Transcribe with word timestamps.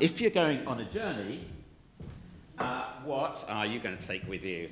If 0.00 0.20
you're 0.20 0.30
going 0.30 0.64
on 0.64 0.78
a 0.78 0.84
journey, 0.84 1.44
uh, 2.56 2.84
what 3.04 3.44
are 3.48 3.66
you 3.66 3.80
going 3.80 3.98
to 3.98 4.06
take 4.06 4.28
with 4.28 4.44
you? 4.44 4.70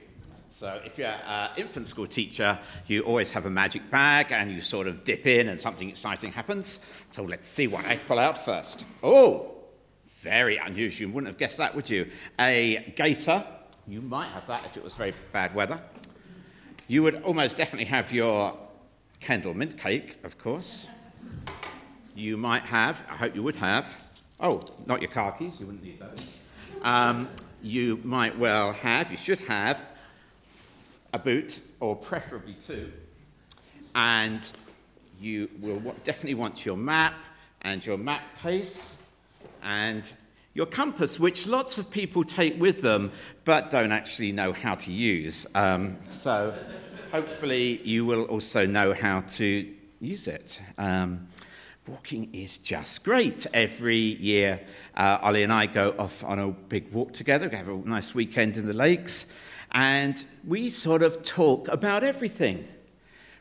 So, 0.50 0.80
if 0.84 0.98
you're 0.98 1.08
an 1.08 1.50
infant 1.56 1.88
school 1.88 2.06
teacher, 2.06 2.56
you 2.86 3.02
always 3.02 3.32
have 3.32 3.44
a 3.44 3.50
magic 3.50 3.90
bag 3.90 4.30
and 4.30 4.52
you 4.52 4.60
sort 4.60 4.86
of 4.86 5.04
dip 5.04 5.26
in 5.26 5.48
and 5.48 5.58
something 5.58 5.88
exciting 5.88 6.30
happens. 6.30 6.78
So, 7.10 7.24
let's 7.24 7.48
see 7.48 7.66
what 7.66 7.84
I 7.86 7.96
pull 7.96 8.20
out 8.20 8.38
first. 8.38 8.84
Oh, 9.02 9.56
very 10.04 10.58
unusual. 10.58 11.08
You 11.08 11.14
wouldn't 11.14 11.28
have 11.28 11.38
guessed 11.38 11.58
that, 11.58 11.74
would 11.74 11.90
you? 11.90 12.08
A 12.38 12.92
gaiter. 12.94 13.44
You 13.88 14.02
might 14.02 14.28
have 14.28 14.46
that 14.46 14.64
if 14.64 14.76
it 14.76 14.84
was 14.84 14.94
very 14.94 15.12
bad 15.32 15.56
weather. 15.56 15.80
You 16.86 17.02
would 17.02 17.20
almost 17.24 17.56
definitely 17.56 17.86
have 17.86 18.12
your 18.12 18.56
Kendal 19.18 19.54
mint 19.54 19.76
cake, 19.76 20.18
of 20.22 20.38
course. 20.38 20.86
You 22.14 22.36
might 22.36 22.62
have, 22.62 23.04
I 23.10 23.16
hope 23.16 23.34
you 23.34 23.42
would 23.42 23.56
have, 23.56 24.05
oh, 24.40 24.62
not 24.86 25.02
your 25.02 25.10
car 25.10 25.32
keys, 25.32 25.58
you 25.60 25.66
wouldn't 25.66 25.84
need 25.84 25.98
those. 25.98 26.38
Um, 26.82 27.28
you 27.62 28.00
might 28.04 28.38
well 28.38 28.72
have, 28.72 29.10
you 29.10 29.16
should 29.16 29.40
have, 29.40 29.82
a 31.12 31.18
boot, 31.18 31.60
or 31.80 31.96
preferably 31.96 32.54
two. 32.54 32.92
And 33.94 34.48
you 35.20 35.48
will 35.60 35.80
definitely 36.04 36.34
want 36.34 36.66
your 36.66 36.76
map 36.76 37.14
and 37.62 37.84
your 37.84 37.96
map 37.96 38.38
case 38.42 38.96
and 39.62 40.12
your 40.54 40.66
compass, 40.66 41.18
which 41.18 41.46
lots 41.46 41.78
of 41.78 41.90
people 41.90 42.24
take 42.24 42.60
with 42.60 42.82
them 42.82 43.12
but 43.44 43.70
don't 43.70 43.92
actually 43.92 44.32
know 44.32 44.52
how 44.52 44.74
to 44.74 44.92
use. 44.92 45.46
Um, 45.54 45.98
so 46.10 46.54
hopefully 47.12 47.80
you 47.84 48.04
will 48.04 48.24
also 48.24 48.66
know 48.66 48.92
how 48.92 49.20
to 49.20 49.74
use 50.00 50.28
it. 50.28 50.60
Um, 50.78 51.28
walking 51.88 52.34
is 52.34 52.58
just 52.58 53.04
great. 53.04 53.46
Every 53.54 53.96
year, 53.96 54.60
uh, 54.96 55.18
Ollie 55.22 55.42
and 55.42 55.52
I 55.52 55.66
go 55.66 55.94
off 55.98 56.24
on 56.24 56.38
a 56.38 56.50
big 56.50 56.92
walk 56.92 57.12
together. 57.12 57.48
We 57.48 57.56
have 57.56 57.68
a 57.68 57.76
nice 57.76 58.14
weekend 58.14 58.56
in 58.56 58.66
the 58.66 58.74
lakes, 58.74 59.26
and 59.72 60.22
we 60.46 60.68
sort 60.68 61.02
of 61.02 61.22
talk 61.22 61.68
about 61.68 62.02
everything. 62.02 62.66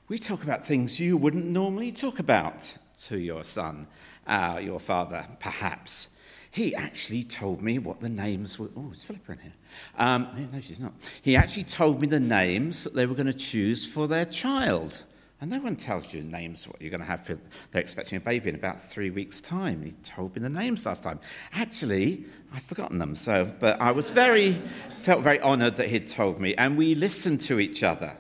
We 0.07 0.19
talk 0.19 0.43
about 0.43 0.65
things 0.65 0.99
you 0.99 1.17
wouldn't 1.17 1.45
normally 1.45 1.91
talk 1.91 2.19
about 2.19 2.77
to 3.05 3.17
your 3.17 3.43
son, 3.43 3.87
uh, 4.27 4.59
your 4.61 4.79
father, 4.79 5.25
perhaps. 5.39 6.09
He 6.51 6.75
actually 6.75 7.23
told 7.23 7.61
me 7.61 7.79
what 7.79 7.99
the 7.99 8.09
names 8.09 8.57
were. 8.57 8.69
Oh, 8.77 8.91
is 8.91 9.03
Philippa 9.03 9.33
in 9.33 9.39
here? 9.39 9.53
Um, 9.97 10.49
no, 10.53 10.61
she's 10.61 10.79
not. 10.79 10.93
He 11.21 11.35
actually 11.35 11.65
told 11.65 11.99
me 11.99 12.07
the 12.07 12.19
names 12.19 12.83
that 12.85 12.93
they 12.93 13.05
were 13.05 13.15
going 13.15 13.25
to 13.25 13.33
choose 13.33 13.85
for 13.85 14.07
their 14.07 14.25
child. 14.25 15.03
And 15.45 15.51
no 15.51 15.59
one 15.59 15.75
tells 15.75 16.11
you 16.11 16.23
names 16.23 16.67
what 16.67 16.81
you're 16.81 16.89
going 16.89 17.01
to 17.01 17.05
have 17.05 17.23
for 17.23 17.37
they're 17.71 17.79
expecting 17.79 18.17
a 18.17 18.19
baby 18.19 18.49
in 18.49 18.55
about 18.55 18.81
three 18.81 19.11
weeks' 19.11 19.39
time. 19.39 19.83
He 19.83 19.91
told 20.01 20.35
me 20.35 20.41
the 20.41 20.49
names 20.49 20.87
last 20.87 21.03
time. 21.03 21.19
Actually, 21.53 22.25
I've 22.51 22.63
forgotten 22.63 22.97
them. 22.97 23.13
So, 23.13 23.53
but 23.59 23.79
I 23.79 23.91
was 23.91 24.09
very 24.09 24.53
felt 24.97 25.21
very 25.21 25.39
honoured 25.39 25.75
that 25.75 25.89
he'd 25.89 26.09
told 26.09 26.39
me, 26.39 26.55
and 26.55 26.75
we 26.75 26.95
listened 26.95 27.41
to 27.41 27.59
each 27.59 27.83
other. 27.83 28.17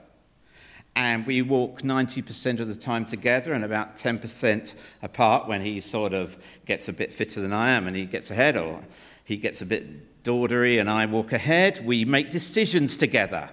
And 0.95 1.25
we 1.25 1.41
walk 1.41 1.81
90% 1.81 2.59
of 2.59 2.67
the 2.67 2.75
time 2.75 3.05
together 3.05 3.53
and 3.53 3.63
about 3.63 3.95
10% 3.95 4.75
apart 5.01 5.47
when 5.47 5.61
he 5.61 5.79
sort 5.79 6.13
of 6.13 6.37
gets 6.67 6.89
a 6.89 6.93
bit 6.93 7.11
fitter 7.11 7.41
than 7.41 7.53
I 7.53 7.71
am 7.71 7.87
and 7.87 7.95
he 7.95 8.05
gets 8.05 8.29
ahead, 8.29 8.55
or 8.55 8.83
he 9.23 9.37
gets 9.37 9.63
a 9.63 9.65
bit 9.65 10.23
dawdery 10.23 10.79
and 10.79 10.87
I 10.87 11.07
walk 11.07 11.31
ahead. 11.31 11.83
We 11.83 12.05
make 12.05 12.29
decisions 12.29 12.97
together, 12.97 13.49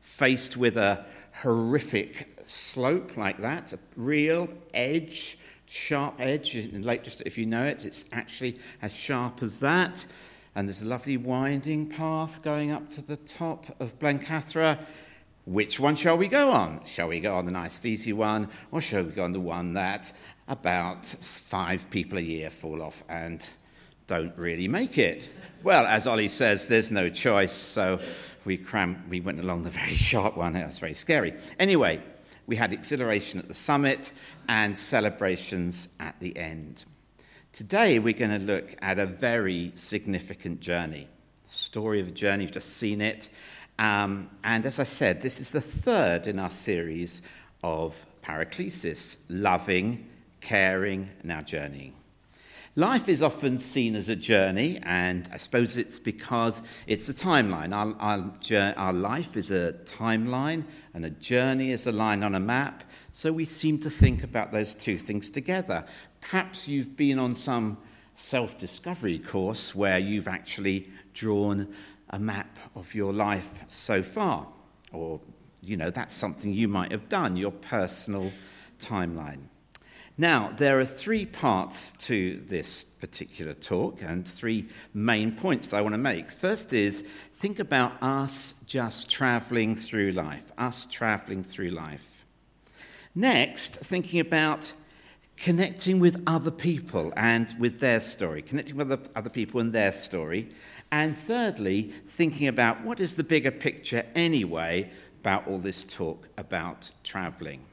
faced 0.00 0.56
with 0.56 0.76
a 0.76 1.04
horrific 1.42 2.38
slope 2.44 3.16
like 3.16 3.40
that, 3.42 3.72
a 3.72 3.78
real 3.96 4.48
edge, 4.72 5.38
sharp 5.66 6.14
edge 6.18 6.56
in 6.56 6.82
Lake 6.82 7.04
District. 7.04 7.26
If 7.26 7.36
you 7.36 7.46
know 7.46 7.64
it, 7.64 7.84
it's 7.84 8.06
actually 8.12 8.58
as 8.82 8.94
sharp 8.94 9.42
as 9.42 9.60
that. 9.60 10.06
And 10.54 10.66
there's 10.66 10.82
a 10.82 10.86
lovely 10.86 11.16
winding 11.16 11.88
path 11.88 12.42
going 12.42 12.70
up 12.70 12.88
to 12.90 13.02
the 13.02 13.16
top 13.16 13.66
of 13.80 13.98
Blencathra. 13.98 14.78
Which 15.44 15.78
one 15.78 15.94
shall 15.94 16.16
we 16.16 16.28
go 16.28 16.50
on? 16.50 16.84
Shall 16.86 17.08
we 17.08 17.20
go 17.20 17.36
on 17.36 17.44
the 17.44 17.52
nice, 17.52 17.84
easy 17.84 18.12
one, 18.12 18.48
or 18.72 18.80
shall 18.80 19.02
we 19.02 19.12
go 19.12 19.24
on 19.24 19.32
the 19.32 19.40
one 19.40 19.74
that 19.74 20.12
about 20.48 21.04
five 21.04 21.88
people 21.90 22.18
a 22.18 22.22
year 22.22 22.50
fall 22.50 22.82
off 22.82 23.04
and 23.08 23.48
don't 24.06 24.36
really 24.36 24.68
make 24.68 24.98
it? 24.98 25.28
Well, 25.62 25.86
as 25.86 26.06
Ollie 26.06 26.28
says, 26.28 26.68
there's 26.68 26.90
no 26.90 27.08
choice, 27.08 27.52
so 27.52 28.00
we, 28.44 28.56
cram- 28.56 29.04
we 29.08 29.20
went 29.20 29.40
along 29.40 29.64
the 29.64 29.70
very 29.82 29.94
sharp 29.94 30.36
one. 30.36 30.56
It 30.56 30.66
was 30.66 30.78
very 30.78 30.94
scary. 30.94 31.34
Anyway, 31.58 32.02
we 32.46 32.56
had 32.56 32.72
exhilaration 32.72 33.40
at 33.40 33.48
the 33.48 33.54
summit 33.54 34.12
and 34.48 34.78
celebrations 34.78 35.88
at 35.98 36.18
the 36.20 36.36
end. 36.36 36.84
Today, 37.52 37.98
we're 37.98 38.12
going 38.12 38.38
to 38.38 38.46
look 38.46 38.76
at 38.82 38.98
a 38.98 39.06
very 39.06 39.72
significant 39.74 40.60
journey. 40.60 41.08
Story 41.44 42.00
of 42.00 42.08
a 42.08 42.12
journey, 42.12 42.44
you've 42.44 42.52
just 42.52 42.76
seen 42.76 43.00
it. 43.00 43.28
Um, 43.78 44.30
and 44.44 44.64
as 44.66 44.78
I 44.78 44.84
said, 44.84 45.22
this 45.22 45.40
is 45.40 45.50
the 45.50 45.60
third 45.60 46.26
in 46.26 46.38
our 46.38 46.50
series 46.50 47.22
of 47.62 48.06
Paraclesis 48.22 49.18
loving, 49.28 50.08
caring, 50.40 51.10
now 51.22 51.42
journeying. 51.42 51.94
Life 52.78 53.08
is 53.08 53.22
often 53.22 53.56
seen 53.56 53.96
as 53.96 54.10
a 54.10 54.14
journey, 54.16 54.78
and 54.82 55.26
I 55.32 55.38
suppose 55.38 55.78
it's 55.78 55.98
because 55.98 56.60
it's 56.86 57.08
a 57.08 57.14
timeline. 57.14 57.74
Our, 57.74 57.96
our, 57.98 58.74
our, 58.76 58.92
life 58.92 59.34
is 59.38 59.50
a 59.50 59.72
timeline, 59.86 60.64
and 60.92 61.06
a 61.06 61.08
journey 61.08 61.70
is 61.70 61.86
a 61.86 61.92
line 61.92 62.22
on 62.22 62.34
a 62.34 62.40
map. 62.40 62.84
So 63.12 63.32
we 63.32 63.46
seem 63.46 63.78
to 63.78 63.88
think 63.88 64.22
about 64.22 64.52
those 64.52 64.74
two 64.74 64.98
things 64.98 65.30
together. 65.30 65.86
Perhaps 66.20 66.68
you've 66.68 66.98
been 66.98 67.18
on 67.18 67.34
some 67.34 67.78
self 68.14 68.58
discovery 68.58 69.20
course 69.20 69.74
where 69.74 69.98
you've 69.98 70.28
actually 70.28 70.90
drawn 71.14 71.72
a 72.10 72.18
map 72.18 72.58
of 72.74 72.94
your 72.94 73.14
life 73.14 73.64
so 73.68 74.02
far, 74.02 74.48
or, 74.92 75.18
you 75.62 75.78
know, 75.78 75.88
that's 75.88 76.14
something 76.14 76.52
you 76.52 76.68
might 76.68 76.92
have 76.92 77.08
done, 77.08 77.38
your 77.38 77.52
personal 77.52 78.30
timeline. 78.78 79.44
Now, 80.18 80.50
there 80.56 80.78
are 80.80 80.86
three 80.86 81.26
parts 81.26 81.92
to 82.06 82.42
this 82.46 82.84
particular 82.84 83.52
talk 83.52 84.00
and 84.02 84.26
three 84.26 84.66
main 84.94 85.32
points 85.32 85.74
I 85.74 85.82
want 85.82 85.92
to 85.92 85.98
make. 85.98 86.30
First 86.30 86.72
is 86.72 87.02
think 87.34 87.58
about 87.58 88.02
us 88.02 88.54
just 88.66 89.10
traveling 89.10 89.74
through 89.74 90.12
life, 90.12 90.50
us 90.56 90.86
traveling 90.86 91.44
through 91.44 91.68
life. 91.68 92.24
Next, 93.14 93.76
thinking 93.76 94.20
about 94.20 94.72
connecting 95.36 96.00
with 96.00 96.22
other 96.26 96.50
people 96.50 97.12
and 97.14 97.54
with 97.58 97.80
their 97.80 98.00
story, 98.00 98.40
connecting 98.40 98.76
with 98.76 99.10
other 99.14 99.30
people 99.30 99.60
and 99.60 99.72
their 99.74 99.92
story. 99.92 100.48
And 100.90 101.14
thirdly, 101.14 101.92
thinking 102.06 102.48
about 102.48 102.82
what 102.82 103.00
is 103.00 103.16
the 103.16 103.24
bigger 103.24 103.50
picture 103.50 104.06
anyway 104.14 104.90
about 105.20 105.46
all 105.46 105.58
this 105.58 105.84
talk 105.84 106.26
about 106.38 106.90
traveling. 107.04 107.64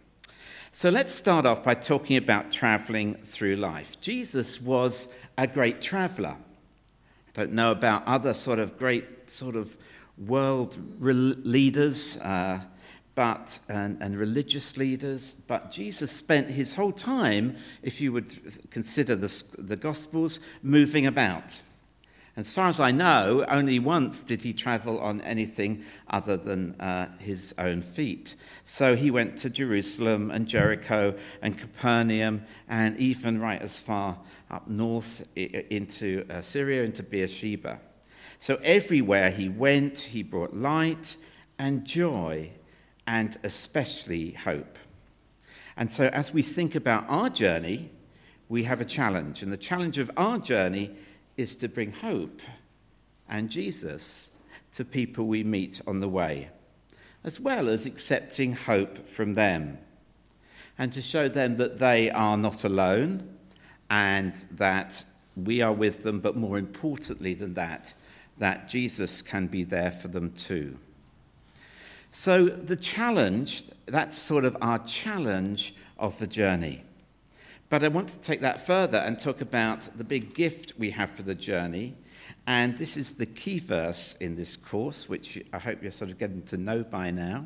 So 0.76 0.90
let's 0.90 1.14
start 1.14 1.46
off 1.46 1.64
by 1.64 1.76
talking 1.76 2.18
about 2.18 2.52
traveling 2.52 3.14
through 3.14 3.58
life. 3.58 4.02
Jesus 4.02 4.60
was 4.60 5.08
a 5.38 5.46
great 5.46 5.84
traveler. 5.84 6.36
I 6.36 7.32
don't 7.36 7.54
know 7.54 7.72
about 7.72 8.08
other 8.08 8.34
sort 8.34 8.58
of 8.58 8.76
great 8.76 9.30
sort 9.30 9.56
of 9.56 9.78
world 10.18 10.76
re- 10.98 11.14
leaders 11.14 12.18
uh, 12.18 12.60
but, 13.14 13.60
and, 13.70 14.02
and 14.02 14.18
religious 14.18 14.76
leaders, 14.76 15.34
but 15.34 15.70
Jesus 15.70 16.12
spent 16.12 16.50
his 16.50 16.74
whole 16.74 16.92
time, 16.92 17.56
if 17.84 18.02
you 18.02 18.12
would 18.12 18.34
consider 18.72 19.16
the, 19.16 19.44
the 19.60 19.76
Gospels, 19.76 20.40
moving 20.64 21.06
about. 21.06 21.62
As 22.36 22.52
far 22.52 22.68
as 22.68 22.80
I 22.80 22.90
know, 22.90 23.46
only 23.48 23.78
once 23.78 24.24
did 24.24 24.42
he 24.42 24.54
travel 24.54 25.00
on 25.00 25.22
anything 25.22 25.84
other 26.10 26.36
than 26.36 26.74
uh, 26.82 27.16
his 27.20 27.54
own 27.60 27.84
feet. 27.84 28.34
So 28.66 28.96
he 28.96 29.12
went 29.12 29.38
to 29.40 29.52
Jerusalem 29.52 30.32
and 30.32 30.48
Jericho 30.48 31.16
and 31.44 31.56
Capernaum 31.56 32.46
and 32.68 32.98
even 32.98 33.40
right 33.40 33.62
as 33.62 33.80
far 33.80 34.18
up 34.50 34.68
north 34.68 35.28
into 35.36 36.26
uh, 36.28 36.42
Syria, 36.42 36.84
into 36.84 37.04
Beersheba. 37.04 37.80
So 38.40 38.56
everywhere 38.64 39.30
he 39.30 39.48
went, 39.48 40.00
he 40.00 40.24
brought 40.24 40.56
light 40.56 41.18
and 41.60 41.86
joy 41.86 42.50
and 43.06 43.38
especially 43.44 44.32
hope. 44.32 44.80
And 45.78 45.92
so 45.92 46.08
as 46.08 46.34
we 46.34 46.42
think 46.42 46.74
about 46.74 47.06
our 47.10 47.30
journey, 47.30 47.92
we 48.50 48.64
have 48.64 48.82
a 48.82 48.86
challenge. 48.86 49.44
And 49.44 49.54
the 49.54 49.58
challenge 49.58 50.00
of 50.00 50.10
our 50.18 50.40
journey 50.40 50.96
is 51.38 51.56
to 51.56 51.68
bring 51.68 51.92
hope 51.92 52.42
and 53.30 53.50
Jesus 53.50 54.32
to 54.74 54.86
people 54.86 55.26
we 55.26 55.44
meet 55.44 55.82
on 55.88 56.00
the 56.00 56.10
way, 56.10 56.50
as 57.24 57.40
well 57.40 57.70
as 57.70 57.86
accepting 57.86 58.54
hope 58.54 59.08
from 59.08 59.34
them, 59.34 59.78
and 60.78 60.92
to 60.94 61.02
show 61.02 61.28
them 61.28 61.56
that 61.58 61.78
they 61.78 62.10
are 62.12 62.38
not 62.38 62.64
alone 62.64 63.30
and 63.90 64.34
that 64.52 65.04
we 65.36 65.62
are 65.62 65.74
with 65.74 66.04
them, 66.04 66.20
but 66.20 66.36
more 66.36 66.58
importantly 66.58 67.34
than 67.34 67.54
that, 67.54 67.94
that 68.38 68.68
Jesus 68.68 69.22
can 69.22 69.48
be 69.48 69.64
there 69.64 69.92
for 69.92 70.08
them 70.08 70.32
too. 70.32 70.78
So, 72.12 72.46
the 72.46 72.76
challenge, 72.76 73.64
that's 73.86 74.18
sort 74.18 74.46
of 74.46 74.56
our 74.62 74.80
challenge 74.80 75.74
of 75.98 76.18
the 76.20 76.28
journey. 76.28 76.84
But 77.70 77.84
I 77.84 77.88
want 77.88 78.10
to 78.10 78.20
take 78.20 78.42
that 78.42 78.66
further 78.66 78.98
and 78.98 79.18
talk 79.18 79.42
about 79.42 79.90
the 79.98 80.04
big 80.04 80.34
gift 80.34 80.74
we 80.78 80.92
have 80.92 81.10
for 81.10 81.24
the 81.24 81.36
journey. 81.36 81.96
And 82.46 82.78
this 82.78 82.98
is 82.98 83.14
the 83.14 83.26
key 83.26 83.60
verse 83.60 84.16
in 84.20 84.36
this 84.36 84.56
course, 84.56 85.10
which 85.10 85.44
I 85.52 85.60
hope 85.60 85.82
you're 85.82 85.92
sort 85.92 86.12
of 86.12 86.18
getting 86.18 86.44
to 86.44 86.58
know 86.58 86.84
by 86.84 87.10
now. 87.12 87.46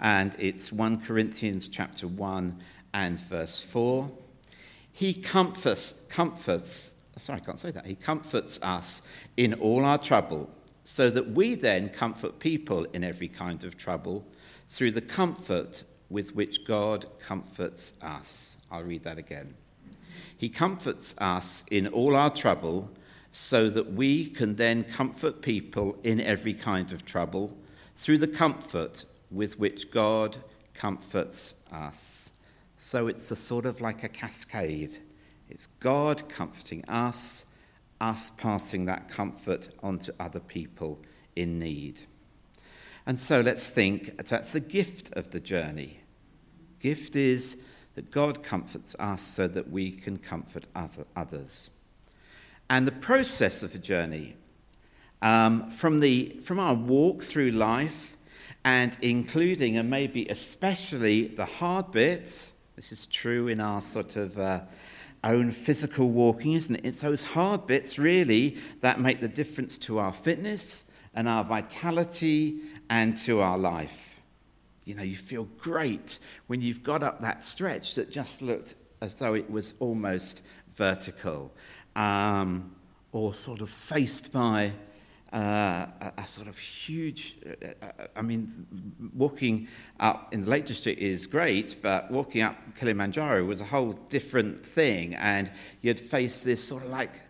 And 0.00 0.34
it's 0.38 0.72
1 0.72 1.02
Corinthians 1.02 1.68
chapter 1.68 2.06
1 2.06 2.60
and 2.92 3.20
verse 3.20 3.60
4. 3.60 4.10
He 4.92 5.14
comforts, 5.14 6.00
comforts, 6.08 7.02
sorry, 7.16 7.40
I 7.40 7.44
can't 7.44 7.58
say 7.58 7.70
that. 7.70 7.86
He 7.86 7.94
comforts 7.94 8.60
us 8.62 9.02
in 9.36 9.54
all 9.54 9.84
our 9.84 9.98
trouble, 9.98 10.50
so 10.84 11.10
that 11.10 11.30
we 11.30 11.54
then 11.54 11.88
comfort 11.88 12.38
people 12.38 12.84
in 12.92 13.02
every 13.02 13.28
kind 13.28 13.64
of 13.64 13.76
trouble 13.76 14.24
through 14.68 14.92
the 14.92 15.00
comfort 15.00 15.82
with 16.10 16.34
which 16.34 16.64
God 16.64 17.06
comforts 17.18 17.94
us. 18.02 18.53
I'll 18.74 18.82
read 18.82 19.04
that 19.04 19.18
again. 19.18 19.54
He 20.36 20.48
comforts 20.48 21.14
us 21.18 21.64
in 21.70 21.86
all 21.86 22.16
our 22.16 22.30
trouble 22.30 22.90
so 23.30 23.70
that 23.70 23.92
we 23.92 24.26
can 24.26 24.56
then 24.56 24.82
comfort 24.82 25.42
people 25.42 25.96
in 26.02 26.20
every 26.20 26.54
kind 26.54 26.90
of 26.90 27.04
trouble 27.04 27.56
through 27.94 28.18
the 28.18 28.26
comfort 28.26 29.04
with 29.30 29.60
which 29.60 29.92
God 29.92 30.36
comforts 30.74 31.54
us. 31.70 32.32
So 32.76 33.06
it's 33.06 33.30
a 33.30 33.36
sort 33.36 33.64
of 33.64 33.80
like 33.80 34.02
a 34.02 34.08
cascade. 34.08 34.98
It's 35.48 35.68
God 35.68 36.28
comforting 36.28 36.84
us, 36.88 37.46
us 38.00 38.30
passing 38.30 38.86
that 38.86 39.08
comfort 39.08 39.68
on 39.84 40.00
to 40.00 40.14
other 40.18 40.40
people 40.40 41.00
in 41.36 41.60
need. 41.60 42.00
And 43.06 43.20
so 43.20 43.40
let's 43.40 43.70
think 43.70 44.26
that's 44.26 44.52
the 44.52 44.58
gift 44.58 45.12
of 45.12 45.30
the 45.30 45.40
journey. 45.40 46.00
Gift 46.80 47.14
is 47.14 47.56
that 47.94 48.10
God 48.10 48.42
comforts 48.42 48.96
us 48.98 49.22
so 49.22 49.46
that 49.48 49.70
we 49.70 49.90
can 49.90 50.18
comfort 50.18 50.64
other, 50.74 51.04
others. 51.14 51.70
And 52.68 52.86
the 52.86 52.92
process 52.92 53.62
of 53.62 53.72
the 53.72 53.78
journey, 53.78 54.36
um, 55.22 55.70
from, 55.70 56.00
the, 56.00 56.36
from 56.42 56.58
our 56.58 56.74
walk 56.74 57.22
through 57.22 57.50
life, 57.50 58.16
and 58.64 58.96
including 59.02 59.76
and 59.76 59.90
maybe 59.90 60.26
especially 60.26 61.28
the 61.28 61.44
hard 61.44 61.90
bits, 61.90 62.54
this 62.76 62.90
is 62.92 63.06
true 63.06 63.46
in 63.46 63.60
our 63.60 63.82
sort 63.82 64.16
of 64.16 64.38
uh, 64.38 64.60
own 65.22 65.50
physical 65.50 66.10
walking, 66.10 66.54
isn't 66.54 66.76
it? 66.76 66.84
It's 66.84 67.02
those 67.02 67.22
hard 67.24 67.66
bits 67.66 67.98
really 67.98 68.56
that 68.80 69.00
make 69.00 69.20
the 69.20 69.28
difference 69.28 69.78
to 69.78 69.98
our 69.98 70.12
fitness 70.12 70.90
and 71.14 71.28
our 71.28 71.44
vitality 71.44 72.60
and 72.90 73.16
to 73.18 73.40
our 73.40 73.58
life. 73.58 74.13
You 74.84 74.94
know, 74.94 75.02
you 75.02 75.16
feel 75.16 75.44
great 75.58 76.18
when 76.46 76.60
you've 76.60 76.82
got 76.82 77.02
up 77.02 77.20
that 77.20 77.42
stretch 77.42 77.94
that 77.94 78.10
just 78.10 78.42
looked 78.42 78.74
as 79.00 79.14
though 79.14 79.34
it 79.34 79.50
was 79.50 79.74
almost 79.80 80.42
vertical, 80.74 81.52
um, 81.96 82.74
or 83.12 83.34
sort 83.34 83.60
of 83.60 83.70
faced 83.70 84.32
by 84.32 84.72
uh, 85.32 85.86
a, 86.00 86.12
a, 86.18 86.26
sort 86.26 86.48
of 86.48 86.58
huge. 86.58 87.36
Uh, 87.44 87.66
uh, 87.82 88.06
I 88.14 88.22
mean, 88.22 89.10
walking 89.14 89.68
up 89.98 90.32
in 90.32 90.42
the 90.42 90.50
Lake 90.50 90.66
District 90.66 91.00
is 91.00 91.26
great, 91.26 91.76
but 91.82 92.10
walking 92.10 92.42
up 92.42 92.56
Kilimanjaro 92.76 93.44
was 93.44 93.60
a 93.60 93.64
whole 93.64 93.92
different 94.10 94.64
thing, 94.64 95.14
and 95.14 95.50
you'd 95.80 95.98
face 95.98 96.42
this 96.42 96.62
sort 96.62 96.84
of 96.84 96.90
like 96.90 97.20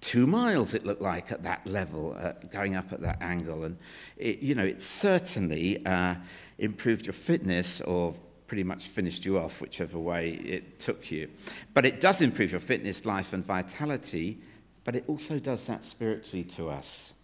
two 0.00 0.26
miles 0.26 0.74
it 0.74 0.86
looked 0.86 1.02
like 1.02 1.30
at 1.30 1.42
that 1.42 1.66
level, 1.66 2.16
uh, 2.18 2.32
going 2.50 2.76
up 2.76 2.92
at 2.92 3.00
that 3.02 3.20
angle. 3.20 3.64
And, 3.64 3.76
it, 4.16 4.38
you 4.38 4.54
know, 4.54 4.64
it's 4.64 4.86
certainly 4.86 5.84
uh, 5.84 6.14
improved 6.60 7.06
your 7.06 7.12
fitness 7.12 7.80
or 7.80 8.14
pretty 8.46 8.64
much 8.64 8.88
finished 8.88 9.24
you 9.24 9.38
off, 9.38 9.60
whichever 9.60 9.98
way 9.98 10.30
it 10.30 10.78
took 10.78 11.10
you. 11.10 11.28
But 11.72 11.86
it 11.86 12.00
does 12.00 12.20
improve 12.20 12.50
your 12.50 12.60
fitness, 12.60 13.04
life, 13.04 13.32
and 13.32 13.44
vitality, 13.44 14.38
but 14.84 14.96
it 14.96 15.04
also 15.06 15.38
does 15.38 15.66
that 15.66 15.84
spiritually 15.84 16.44
to 16.44 16.68
us. 16.68 17.14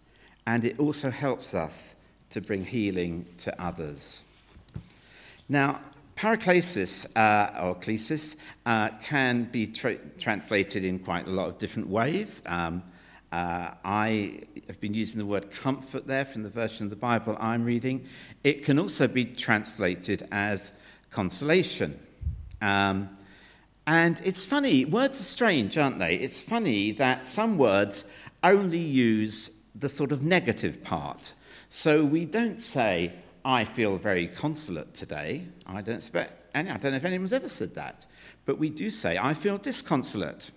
And 0.45 0.63
it 0.63 0.79
also 0.79 1.09
helps 1.09 1.53
us 1.53 1.95
to 2.29 2.41
bring 2.41 2.63
healing 2.63 3.25
to 3.39 3.61
others. 3.61 4.23
Now, 5.49 5.81
Paraklesis 6.15 7.05
uh, 7.15 7.63
or 7.63 7.75
klesis 7.75 8.37
uh, 8.65 8.89
can 9.03 9.43
be 9.43 9.67
tra- 9.67 9.99
translated 10.17 10.83
in 10.83 10.97
quite 10.97 11.27
a 11.27 11.29
lot 11.29 11.47
of 11.47 11.57
different 11.57 11.89
ways. 11.89 12.41
Um, 12.47 12.83
uh, 13.31 13.71
I 13.83 14.43
have 14.67 14.79
been 14.79 14.93
using 14.93 15.19
the 15.19 15.25
word 15.25 15.51
comfort 15.51 16.07
there 16.07 16.25
from 16.25 16.43
the 16.43 16.49
version 16.49 16.85
of 16.85 16.89
the 16.89 16.95
Bible 16.95 17.35
I'm 17.39 17.65
reading. 17.65 18.07
It 18.43 18.63
can 18.63 18.79
also 18.79 19.07
be 19.07 19.25
translated 19.25 20.27
as 20.31 20.71
consolation. 21.11 21.99
Um, 22.61 23.09
and 23.85 24.21
it's 24.25 24.45
funny, 24.45 24.85
words 24.85 25.19
are 25.19 25.23
strange, 25.23 25.77
aren't 25.77 25.99
they? 25.99 26.15
It's 26.15 26.41
funny 26.41 26.91
that 26.93 27.25
some 27.25 27.57
words 27.57 28.05
only 28.43 28.79
use 28.79 29.51
the 29.75 29.89
sort 29.89 30.11
of 30.11 30.21
negative 30.21 30.83
part. 30.83 31.33
So 31.69 32.03
we 32.05 32.25
don't 32.25 32.59
say, 32.59 33.13
I 33.45 33.63
feel 33.63 33.97
very 33.97 34.27
consolate 34.27 34.93
today. 34.93 35.47
I 35.65 35.81
don't 35.81 35.95
expect, 35.95 36.55
I 36.55 36.63
don't 36.63 36.83
know 36.83 36.95
if 36.95 37.05
anyone's 37.05 37.33
ever 37.33 37.49
said 37.49 37.75
that. 37.75 38.05
But 38.45 38.57
we 38.57 38.69
do 38.69 38.89
say, 38.89 39.17
I 39.17 39.33
feel 39.33 39.57
disconsolate. 39.57 40.51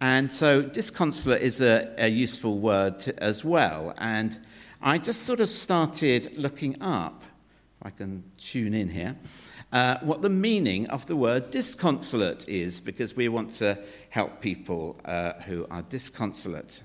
And 0.00 0.30
so 0.30 0.62
disconsolate 0.62 1.42
is 1.42 1.60
a, 1.60 1.94
a 1.98 2.08
useful 2.08 2.58
word 2.58 2.98
to, 3.00 3.22
as 3.22 3.44
well. 3.44 3.94
And 3.98 4.38
I 4.86 4.98
just 4.98 5.22
sort 5.22 5.40
of 5.40 5.48
started 5.48 6.36
looking 6.36 6.76
up, 6.82 7.22
if 7.80 7.86
I 7.86 7.88
can 7.88 8.22
tune 8.36 8.74
in 8.74 8.90
here, 8.90 9.16
uh, 9.72 9.96
what 10.02 10.20
the 10.20 10.28
meaning 10.28 10.88
of 10.88 11.06
the 11.06 11.16
word 11.16 11.50
disconsolate 11.50 12.46
is, 12.50 12.80
because 12.80 13.16
we 13.16 13.30
want 13.30 13.48
to 13.60 13.82
help 14.10 14.42
people 14.42 15.00
uh, 15.06 15.32
who 15.46 15.66
are 15.70 15.80
disconsolate. 15.80 16.82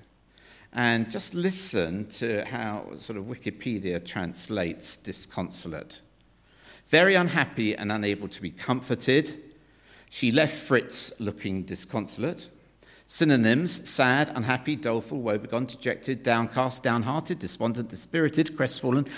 And 0.72 1.10
just 1.10 1.34
listen 1.34 2.06
to 2.06 2.42
how 2.46 2.86
sort 2.96 3.18
of 3.18 3.26
Wikipedia 3.26 4.02
translates 4.02 4.96
disconsolate. 4.96 6.00
Very 6.86 7.16
unhappy 7.16 7.76
and 7.76 7.92
unable 7.92 8.28
to 8.28 8.40
be 8.40 8.50
comforted. 8.50 9.34
She 10.08 10.32
left 10.32 10.56
Fritz 10.56 11.12
looking 11.20 11.64
disconsolate. 11.64 12.48
Synonyms 13.12 13.90
sad, 13.90 14.30
unhappy, 14.36 14.76
doleful, 14.76 15.20
woebegone, 15.20 15.66
dejected, 15.66 16.22
downcast, 16.22 16.84
downhearted, 16.84 17.40
despondent, 17.40 17.88
dispirited, 17.88 18.56
crestfallen, 18.56 19.08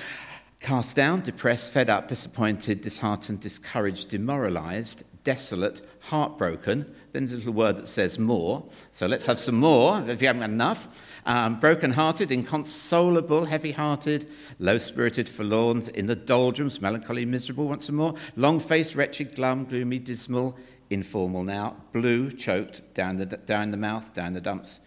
cast 0.61 0.97
down, 0.97 1.21
depressed, 1.21 1.75
fed 1.75 1.91
up, 1.91 2.09
disappointed, 2.09 2.81
disheartened, 2.81 3.41
discouraged, 3.41 4.09
demoralized, 4.09 5.05
desolate, 5.25 5.83
heartbroken. 6.01 6.87
Then 7.13 7.27
there's 7.27 7.35
a 7.35 7.37
little 7.37 7.53
word 7.53 7.77
that 7.77 7.87
says 7.87 8.19
more. 8.19 8.65
So 8.93 9.07
let's 9.07 9.27
have 9.27 9.39
some 9.39 9.57
more 9.57 10.03
if 10.09 10.23
you 10.23 10.29
haven't 10.29 10.41
got 10.41 10.49
enough. 10.49 10.89
Um, 11.27 11.61
broken-hearted, 11.61 12.33
inconsolable, 12.33 13.45
heavy-hearted, 13.45 14.27
low-spirited, 14.59 15.29
forlorn, 15.29 15.83
in 15.95 16.07
the 16.07 16.17
doldrums, 16.17 16.81
melancholy, 16.81 17.27
miserable, 17.27 17.69
once 17.69 17.91
more, 17.91 18.15
long-faced, 18.37 18.95
wretched, 18.95 19.37
glum, 19.37 19.67
gloomy, 19.67 19.99
dismal, 19.99 20.57
informal 20.93 21.45
now. 21.45 21.77
Blue, 21.93 22.31
choked, 22.31 22.95
down 22.95 23.17
the, 23.17 23.27
down 23.27 23.71
the 23.71 23.77
mouth, 23.77 24.13
down 24.15 24.33
the 24.33 24.41
dumps. 24.41 24.81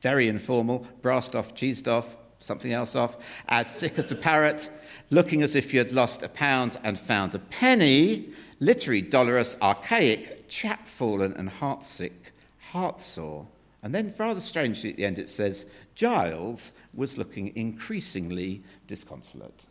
Very 0.00 0.28
informal, 0.28 0.86
brassed 1.02 1.34
off, 1.34 1.54
cheesed 1.54 1.88
off, 1.88 2.16
something 2.38 2.72
else 2.72 2.94
off. 2.94 3.16
As 3.48 3.74
sick 3.74 3.98
as 3.98 4.12
a 4.12 4.16
parrot, 4.16 4.70
looking 5.10 5.42
as 5.42 5.54
if 5.54 5.72
you 5.72 5.78
had 5.78 5.92
lost 5.92 6.22
a 6.22 6.28
pound 6.28 6.78
and 6.84 6.98
found 6.98 7.34
a 7.34 7.38
penny. 7.38 8.28
Literary, 8.60 9.02
dolorous, 9.02 9.56
archaic, 9.62 10.48
chapfallen 10.48 11.36
and 11.38 11.48
heartsick, 11.48 12.32
heartsore. 12.72 13.46
And 13.82 13.94
then, 13.94 14.12
rather 14.18 14.40
strangely, 14.40 14.90
at 14.90 14.96
the 14.96 15.04
end, 15.04 15.18
it 15.18 15.28
says, 15.28 15.66
Giles 15.94 16.72
was 16.94 17.18
looking 17.18 17.56
increasingly 17.56 18.62
disconsolate. 18.86 19.66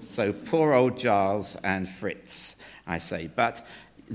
So, 0.00 0.32
poor 0.32 0.72
old 0.72 0.98
Giles 0.98 1.56
and 1.62 1.88
Fritz, 1.88 2.56
I 2.86 2.98
say. 2.98 3.30
But 3.34 3.64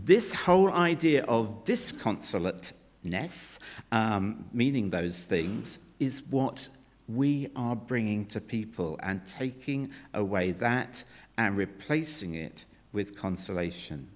this 0.06 0.32
whole 0.32 0.72
idea 0.72 1.24
of 1.24 1.64
disconsolateness, 1.64 3.60
um, 3.92 4.46
meaning 4.54 4.90
those 4.92 5.24
things, 5.24 5.80
is 6.00 6.22
what 6.30 6.70
we 7.08 7.50
are 7.56 7.76
bringing 7.76 8.26
to 8.28 8.40
people 8.40 9.00
and 9.02 9.26
taking 9.26 9.90
away 10.14 10.52
that 10.52 11.04
and 11.38 11.58
replacing 11.58 12.36
it 12.36 12.66
with 12.92 13.18
consolation 13.18 14.08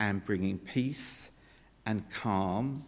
and 0.00 0.24
bringing 0.24 0.58
peace 0.58 1.30
and 1.86 2.08
calm 2.10 2.84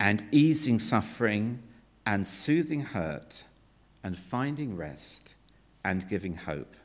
and 0.00 0.24
easing 0.30 0.78
suffering 0.78 1.62
and 2.04 2.26
soothing 2.26 2.80
hurt 2.80 3.44
and 4.02 4.18
finding 4.18 4.76
rest 4.76 5.36
and 5.84 6.08
giving 6.08 6.34
hope. 6.34 6.76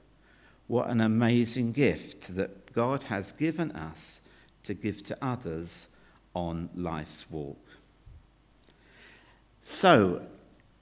What 0.68 0.88
an 0.88 1.02
amazing 1.02 1.74
gift 1.74 2.36
that 2.36 2.63
God 2.74 3.04
has 3.04 3.32
given 3.32 3.72
us 3.72 4.22
to 4.64 4.74
give 4.74 5.04
to 5.04 5.18
others 5.22 5.88
on 6.34 6.70
life's 6.76 7.30
walk. 7.30 7.60
So, 9.62 10.22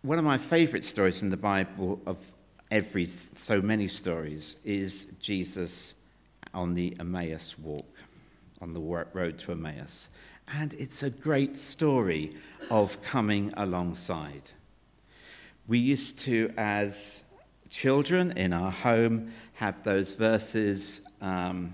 one 0.02 0.18
of 0.18 0.26
my 0.26 0.38
favorite 0.38 0.84
stories 0.84 1.22
in 1.22 1.30
the 1.30 1.38
Bible 1.38 2.02
of 2.06 2.34
every 2.72 3.06
so 3.06 3.62
many 3.62 3.88
stories 3.88 4.56
is 4.64 5.06
Jesus 5.20 5.96
on 6.54 6.74
the 6.74 6.96
Emmaus 7.00 7.60
walk, 7.60 7.98
on 8.62 8.74
the 8.74 8.80
road 8.80 9.38
to 9.40 9.52
Emmaus. 9.52 10.10
And 10.54 10.74
it's 10.76 11.04
a 11.04 11.10
great 11.10 11.58
story 11.58 12.36
of 12.70 13.02
coming 13.04 13.54
alongside. 13.56 14.42
We 15.68 15.80
used 15.80 16.20
to, 16.22 16.52
as 16.58 17.24
children 17.70 18.32
in 18.32 18.52
our 18.52 18.72
home, 18.72 19.32
have 19.54 19.84
those 19.84 20.14
verses 20.14 21.06
um, 21.22 21.74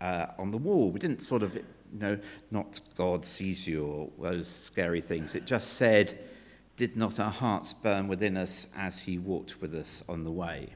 uh, 0.00 0.26
on 0.38 0.50
the 0.50 0.58
wall. 0.58 0.90
We 0.90 0.98
didn't 0.98 1.22
sort 1.22 1.42
of, 1.42 1.54
you 1.54 1.64
know, 1.92 2.18
not 2.50 2.80
God 2.96 3.24
sees 3.24 3.66
you 3.66 3.84
or 3.84 4.30
those 4.30 4.48
scary 4.48 5.00
things. 5.00 5.34
It 5.34 5.46
just 5.46 5.74
said, 5.74 6.18
Did 6.76 6.96
not 6.96 7.20
our 7.20 7.30
hearts 7.30 7.72
burn 7.72 8.08
within 8.08 8.36
us 8.36 8.68
as 8.76 9.00
he 9.00 9.18
walked 9.18 9.60
with 9.60 9.74
us 9.74 10.02
on 10.08 10.24
the 10.24 10.32
way? 10.32 10.68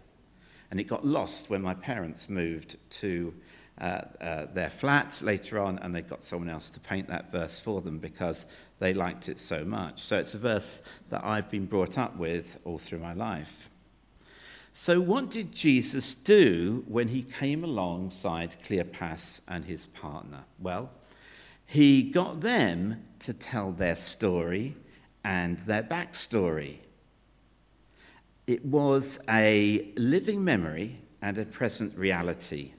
And 0.70 0.78
it 0.78 0.84
got 0.84 1.04
lost 1.04 1.50
when 1.50 1.62
my 1.62 1.74
parents 1.74 2.28
moved 2.28 2.76
to 2.90 3.34
uh, 3.80 4.02
uh, 4.20 4.46
their 4.52 4.70
flat 4.70 5.20
later 5.24 5.58
on, 5.58 5.78
and 5.78 5.94
they 5.94 6.02
got 6.02 6.22
someone 6.22 6.50
else 6.50 6.68
to 6.70 6.80
paint 6.80 7.08
that 7.08 7.32
verse 7.32 7.58
for 7.58 7.80
them 7.80 7.98
because 7.98 8.44
they 8.78 8.92
liked 8.92 9.28
it 9.28 9.40
so 9.40 9.64
much. 9.64 10.00
So 10.00 10.18
it's 10.18 10.34
a 10.34 10.38
verse 10.38 10.82
that 11.08 11.24
I've 11.24 11.50
been 11.50 11.64
brought 11.64 11.96
up 11.96 12.16
with 12.16 12.60
all 12.64 12.78
through 12.78 12.98
my 12.98 13.14
life. 13.14 13.69
So, 14.72 15.00
what 15.00 15.30
did 15.30 15.52
Jesus 15.52 16.14
do 16.14 16.84
when 16.86 17.08
he 17.08 17.22
came 17.22 17.64
alongside 17.64 18.54
Cleopas 18.64 19.40
and 19.48 19.64
his 19.64 19.88
partner? 19.88 20.44
Well, 20.60 20.90
he 21.66 22.04
got 22.04 22.40
them 22.40 23.04
to 23.20 23.32
tell 23.32 23.72
their 23.72 23.96
story 23.96 24.76
and 25.24 25.58
their 25.58 25.82
backstory. 25.82 26.78
It 28.46 28.64
was 28.64 29.18
a 29.28 29.92
living 29.96 30.44
memory 30.44 31.00
and 31.20 31.36
a 31.36 31.44
present 31.44 31.96
reality. 31.96 32.72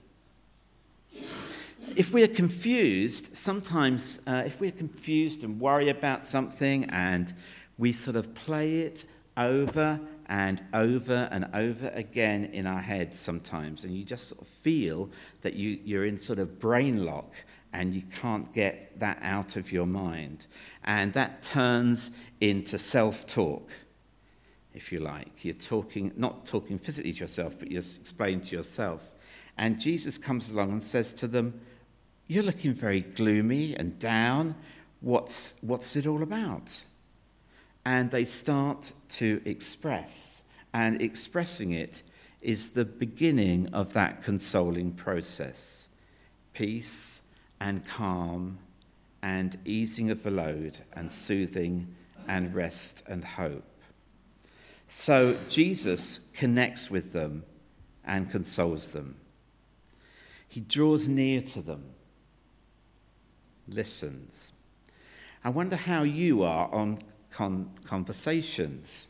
If 1.96 2.14
we 2.14 2.24
are 2.24 2.28
confused, 2.28 3.36
sometimes 3.36 4.22
uh, 4.26 4.44
if 4.46 4.62
we're 4.62 4.72
confused 4.72 5.44
and 5.44 5.60
worry 5.60 5.90
about 5.90 6.24
something 6.24 6.86
and 6.86 7.34
we 7.78 7.92
sort 7.92 8.16
of 8.16 8.34
play 8.34 8.82
it 8.82 9.04
over 9.36 10.00
and 10.32 10.64
over 10.74 11.28
and 11.30 11.46
over 11.54 11.90
again 11.90 12.46
in 12.54 12.66
our 12.66 12.80
heads 12.80 13.20
sometimes, 13.20 13.84
and 13.84 13.94
you 13.94 14.06
just 14.06 14.30
sort 14.30 14.42
of 14.42 14.48
feel 14.48 15.10
that 15.42 15.56
you, 15.56 15.78
you're 15.84 16.06
in 16.06 16.18
sort 16.18 16.40
of 16.40 16.58
brain 16.58 17.06
lock 17.06 17.36
and 17.74 17.94
you 17.94 18.02
can't 18.02 18.54
get 18.54 18.98
that 19.02 19.20
out 19.22 19.58
of 19.58 19.74
your 19.74 19.86
mind. 19.86 20.48
And 20.86 21.12
that 21.14 21.44
turns 21.44 22.12
into 22.40 22.80
self 22.80 23.28
talk, 23.28 23.72
if 24.74 24.94
you 24.94 25.02
like. 25.02 25.44
You're 25.44 25.54
talking, 25.54 26.14
not 26.16 26.46
talking 26.46 26.80
physically 26.80 27.12
to 27.12 27.20
yourself, 27.20 27.60
but 27.60 27.70
you're 27.70 27.80
explaining 27.80 28.40
to 28.42 28.56
yourself. 28.56 29.12
And 29.58 29.82
Jesus 29.82 30.18
comes 30.18 30.54
along 30.54 30.72
and 30.72 30.82
says 30.82 31.14
to 31.16 31.28
them, 31.28 31.60
You're 32.28 32.44
looking 32.44 32.74
very 32.74 33.02
gloomy 33.02 33.76
and 33.76 34.00
down. 34.00 34.56
What's, 35.02 35.56
what's 35.60 35.98
it 35.98 36.08
all 36.08 36.24
about? 36.24 36.84
And 37.86 38.12
they 38.12 38.26
start 38.26 38.94
to 39.10 39.42
express. 39.46 40.44
And 40.74 41.02
expressing 41.02 41.72
it 41.72 42.04
is 42.42 42.72
the 42.72 42.86
beginning 42.86 43.74
of 43.74 43.94
that 43.94 44.24
consoling 44.24 44.94
process 44.94 45.88
peace 46.54 47.22
and 47.60 47.86
calm 47.86 48.58
and 49.22 49.58
easing 49.64 50.12
of 50.12 50.24
the 50.24 50.32
load 50.32 50.78
and 50.94 51.12
soothing 51.12 51.96
and 52.28 52.54
rest 52.54 53.04
and 53.08 53.24
hope. 53.24 53.64
So 54.88 55.38
Jesus 55.48 56.20
connects 56.34 56.92
with 56.92 57.14
them 57.14 57.44
and 58.04 58.30
consoles 58.30 58.92
them. 58.92 59.16
He 60.48 60.60
draws 60.60 61.08
near 61.08 61.42
to 61.42 61.62
them, 61.62 61.92
listens. 63.68 64.52
I 65.44 65.50
wonder 65.50 65.78
how 65.78 66.04
you 66.04 66.44
are 66.44 66.70
on 66.74 67.00
con- 67.32 67.72
conversations. 67.84 69.08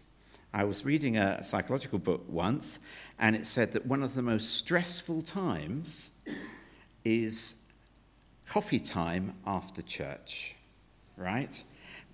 I 0.53 0.63
was 0.65 0.85
reading 0.85 1.17
a 1.17 1.43
psychological 1.43 1.99
book 1.99 2.23
once, 2.27 2.79
and 3.19 3.35
it 3.35 3.47
said 3.47 3.73
that 3.73 3.85
one 3.85 4.03
of 4.03 4.15
the 4.15 4.21
most 4.21 4.55
stressful 4.55 5.21
times 5.21 6.11
is 7.05 7.55
coffee 8.45 8.79
time 8.79 9.33
after 9.45 9.81
church, 9.81 10.55
right? 11.15 11.63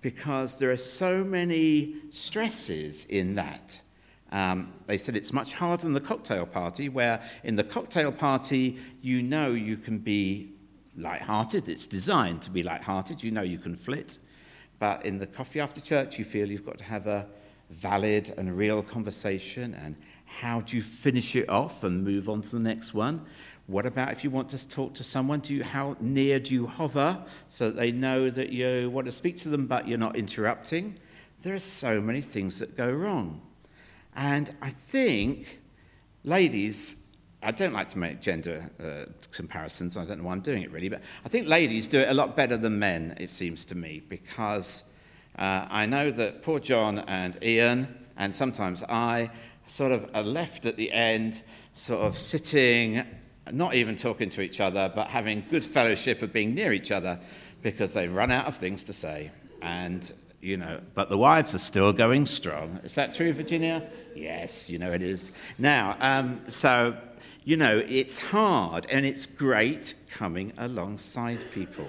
Because 0.00 0.56
there 0.56 0.70
are 0.70 0.76
so 0.76 1.24
many 1.24 1.96
stresses 2.10 3.04
in 3.06 3.34
that. 3.34 3.80
Um, 4.30 4.72
they 4.86 4.98
said 4.98 5.16
it's 5.16 5.32
much 5.32 5.54
harder 5.54 5.82
than 5.82 5.92
the 5.92 6.00
cocktail 6.00 6.46
party, 6.46 6.88
where 6.88 7.20
in 7.42 7.56
the 7.56 7.64
cocktail 7.64 8.12
party, 8.12 8.78
you 9.02 9.22
know 9.22 9.52
you 9.52 9.76
can 9.76 9.98
be 9.98 10.52
light-hearted. 10.96 11.68
It's 11.68 11.86
designed 11.86 12.42
to 12.42 12.50
be 12.50 12.62
light-hearted. 12.62 13.22
You 13.22 13.30
know 13.30 13.42
you 13.42 13.58
can 13.58 13.74
flit. 13.74 14.18
But 14.78 15.04
in 15.04 15.18
the 15.18 15.26
coffee 15.26 15.60
after 15.60 15.80
church, 15.80 16.18
you 16.18 16.24
feel 16.24 16.50
you've 16.50 16.66
got 16.66 16.78
to 16.78 16.84
have 16.84 17.06
a 17.06 17.26
valid 17.70 18.34
and 18.38 18.52
real 18.54 18.82
conversation. 18.82 19.74
And 19.74 19.96
how 20.24 20.60
do 20.60 20.76
you 20.76 20.82
finish 20.82 21.36
it 21.36 21.48
off 21.48 21.84
and 21.84 22.04
move 22.04 22.28
on 22.28 22.42
to 22.42 22.50
the 22.56 22.62
next 22.62 22.94
one? 22.94 23.24
What 23.66 23.84
about 23.84 24.12
if 24.12 24.24
you 24.24 24.30
want 24.30 24.48
to 24.50 24.68
talk 24.68 24.94
to 24.94 25.04
someone? 25.04 25.40
Do 25.40 25.54
you, 25.54 25.62
how 25.62 25.96
near 26.00 26.40
do 26.40 26.54
you 26.54 26.66
hover 26.66 27.22
so 27.48 27.70
they 27.70 27.92
know 27.92 28.30
that 28.30 28.50
you 28.50 28.88
want 28.90 29.06
to 29.06 29.12
speak 29.12 29.36
to 29.38 29.48
them 29.48 29.66
but 29.66 29.86
you're 29.86 29.98
not 29.98 30.16
interrupting? 30.16 30.98
There 31.42 31.54
are 31.54 31.60
so 31.60 32.00
many 32.00 32.20
things 32.20 32.58
that 32.60 32.76
go 32.76 32.90
wrong. 32.90 33.42
And 34.16 34.54
I 34.62 34.70
think, 34.70 35.60
ladies, 36.24 36.96
I 37.42 37.52
don't 37.52 37.72
like 37.72 37.88
to 37.90 37.98
make 37.98 38.20
gender 38.20 38.68
uh, 38.82 39.10
comparisons. 39.30 39.96
I 39.96 40.04
don't 40.04 40.18
know 40.18 40.24
why 40.24 40.32
I'm 40.32 40.40
doing 40.40 40.62
it 40.62 40.72
really, 40.72 40.88
but 40.88 41.02
I 41.24 41.28
think 41.28 41.46
ladies 41.46 41.86
do 41.86 41.98
it 41.98 42.08
a 42.08 42.14
lot 42.14 42.36
better 42.36 42.56
than 42.56 42.78
men, 42.78 43.16
it 43.18 43.30
seems 43.30 43.64
to 43.66 43.76
me, 43.76 44.02
because 44.08 44.82
uh, 45.38 45.66
I 45.70 45.86
know 45.86 46.10
that 46.10 46.42
poor 46.42 46.58
John 46.58 46.98
and 46.98 47.38
Ian, 47.42 47.94
and 48.16 48.34
sometimes 48.34 48.82
I, 48.82 49.30
sort 49.66 49.92
of 49.92 50.10
are 50.14 50.22
left 50.22 50.66
at 50.66 50.76
the 50.76 50.90
end, 50.90 51.42
sort 51.74 52.00
of 52.00 52.18
sitting, 52.18 53.04
not 53.52 53.74
even 53.74 53.94
talking 53.94 54.30
to 54.30 54.40
each 54.40 54.60
other, 54.60 54.90
but 54.92 55.06
having 55.06 55.44
good 55.48 55.64
fellowship 55.64 56.22
of 56.22 56.32
being 56.32 56.54
near 56.54 56.72
each 56.72 56.90
other 56.90 57.20
because 57.62 57.94
they've 57.94 58.12
run 58.12 58.32
out 58.32 58.46
of 58.46 58.56
things 58.56 58.82
to 58.84 58.92
say. 58.92 59.30
And, 59.62 60.12
you 60.40 60.56
know, 60.56 60.80
but 60.94 61.08
the 61.08 61.18
wives 61.18 61.54
are 61.54 61.58
still 61.58 61.92
going 61.92 62.26
strong. 62.26 62.80
Is 62.82 62.94
that 62.96 63.12
true, 63.12 63.32
Virginia? 63.32 63.88
Yes, 64.16 64.68
you 64.68 64.78
know 64.78 64.90
it 64.92 65.02
is. 65.02 65.32
Now, 65.58 65.96
um, 66.00 66.40
so 66.48 66.96
you 67.48 67.56
know, 67.56 67.82
it's 67.88 68.18
hard 68.18 68.84
and 68.90 69.06
it's 69.06 69.24
great 69.24 69.94
coming 70.10 70.52
alongside 70.58 71.38
people. 71.50 71.88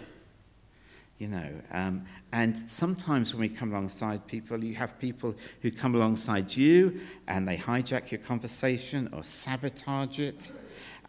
You 1.17 1.27
know, 1.27 1.49
um, 1.73 2.05
and 2.31 2.55
sometimes 2.55 3.33
when 3.33 3.41
we 3.41 3.49
come 3.49 3.71
alongside 3.71 4.25
people, 4.25 4.63
you 4.63 4.75
have 4.75 4.97
people 4.99 5.35
who 5.61 5.69
come 5.69 5.95
alongside 5.95 6.55
you 6.55 7.01
and 7.27 7.45
they 7.45 7.57
hijack 7.57 8.09
your 8.09 8.21
conversation 8.21 9.09
or 9.11 9.25
sabotage 9.25 10.17
it. 10.17 10.49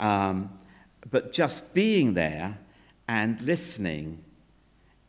Um, 0.00 0.50
but 1.08 1.30
just 1.30 1.72
being 1.72 2.14
there 2.14 2.58
and 3.06 3.40
listening 3.42 4.24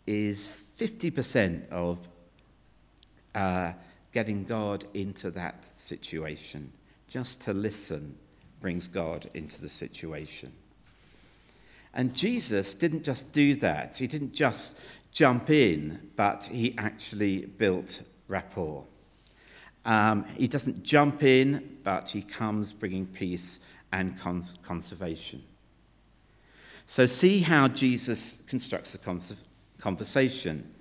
is 0.06 0.66
50% 0.78 1.68
of 1.72 2.08
uh, 3.34 3.74
getting 4.12 4.44
God 4.44 4.86
into 4.94 5.32
that 5.32 5.66
situation. 5.80 6.72
Just 7.08 7.42
to 7.42 7.54
listen 7.54 8.20
brings 8.62 8.88
God 8.88 9.30
into 9.34 9.60
the 9.60 9.70
situation. 9.70 10.54
And 11.94 12.14
Jesus 12.14 12.74
didn't 12.74 13.04
just 13.04 13.34
do 13.34 13.56
that, 13.56 13.98
he 13.98 14.08
didn't 14.08 14.34
just 14.34 14.78
jump 15.12 15.50
in, 15.50 16.10
but 16.16 16.46
he 16.46 16.74
actually 16.78 17.46
built 17.46 18.04
rapport. 18.28 18.86
Um, 19.84 20.26
he 20.38 20.48
doesn't 20.48 20.84
jump 20.84 21.24
in, 21.24 21.78
but 21.84 22.10
he 22.10 22.22
comes 22.22 22.72
bringing 22.72 23.08
peace 23.08 23.60
and 23.92 24.18
con- 24.20 24.44
conservation. 24.62 25.44
So, 26.86 27.06
see 27.06 27.40
how 27.40 27.68
Jesus 27.68 28.42
constructs 28.48 28.96
a 28.96 29.00
cons- 29.00 29.42
conversation. 29.80 30.74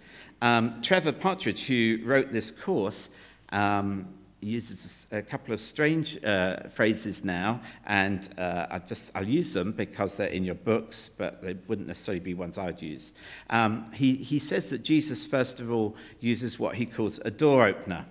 Um, 0.42 0.80
Trevor 0.82 1.12
Partridge, 1.12 1.66
who 1.66 2.00
wrote 2.04 2.32
this 2.32 2.50
course, 2.50 3.10
um, 3.52 4.08
uses 4.40 5.06
a 5.12 5.22
couple 5.22 5.52
of 5.52 5.60
strange 5.60 6.22
uh, 6.24 6.68
phrases 6.68 7.24
now, 7.24 7.60
and 7.86 8.28
uh, 8.38 8.66
I 8.70 8.78
just 8.78 9.10
I'll 9.14 9.26
use 9.26 9.52
them 9.52 9.72
because 9.72 10.16
they're 10.16 10.28
in 10.28 10.44
your 10.44 10.54
books, 10.54 11.08
but 11.08 11.42
they 11.42 11.56
wouldn't 11.68 11.88
necessarily 11.88 12.20
be 12.20 12.34
ones 12.34 12.58
I'd 12.58 12.80
use. 12.80 13.12
Um, 13.50 13.90
he 13.92 14.16
he 14.16 14.38
says 14.38 14.70
that 14.70 14.82
Jesus 14.82 15.26
first 15.26 15.60
of 15.60 15.70
all 15.70 15.96
uses 16.20 16.58
what 16.58 16.74
he 16.74 16.86
calls 16.86 17.20
a 17.24 17.30
door 17.30 17.66
opener. 17.66 18.06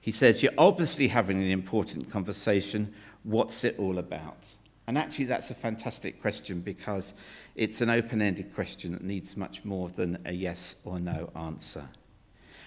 He 0.00 0.10
says 0.10 0.42
you're 0.42 0.52
obviously 0.58 1.08
having 1.08 1.38
an 1.42 1.50
important 1.50 2.10
conversation. 2.10 2.92
What's 3.22 3.64
it 3.64 3.78
all 3.78 3.98
about? 3.98 4.54
And 4.86 4.98
actually, 4.98 5.26
that's 5.26 5.50
a 5.50 5.54
fantastic 5.54 6.20
question 6.20 6.60
because 6.60 7.14
it's 7.54 7.80
an 7.80 7.88
open-ended 7.88 8.52
question 8.54 8.92
that 8.92 9.04
needs 9.04 9.36
much 9.36 9.64
more 9.64 9.88
than 9.88 10.18
a 10.24 10.32
yes 10.32 10.76
or 10.84 10.98
no 10.98 11.30
answer. 11.36 11.88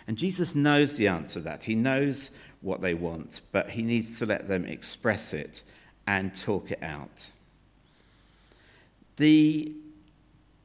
And 0.07 0.17
Jesus 0.17 0.55
knows 0.55 0.97
the 0.97 1.07
answer 1.07 1.39
to 1.39 1.45
that. 1.45 1.63
He 1.63 1.75
knows 1.75 2.31
what 2.61 2.81
they 2.81 2.93
want, 2.93 3.41
but 3.51 3.69
he 3.69 3.81
needs 3.81 4.19
to 4.19 4.25
let 4.25 4.47
them 4.47 4.65
express 4.65 5.33
it 5.33 5.63
and 6.07 6.35
talk 6.35 6.71
it 6.71 6.81
out. 6.83 7.31
The 9.17 9.75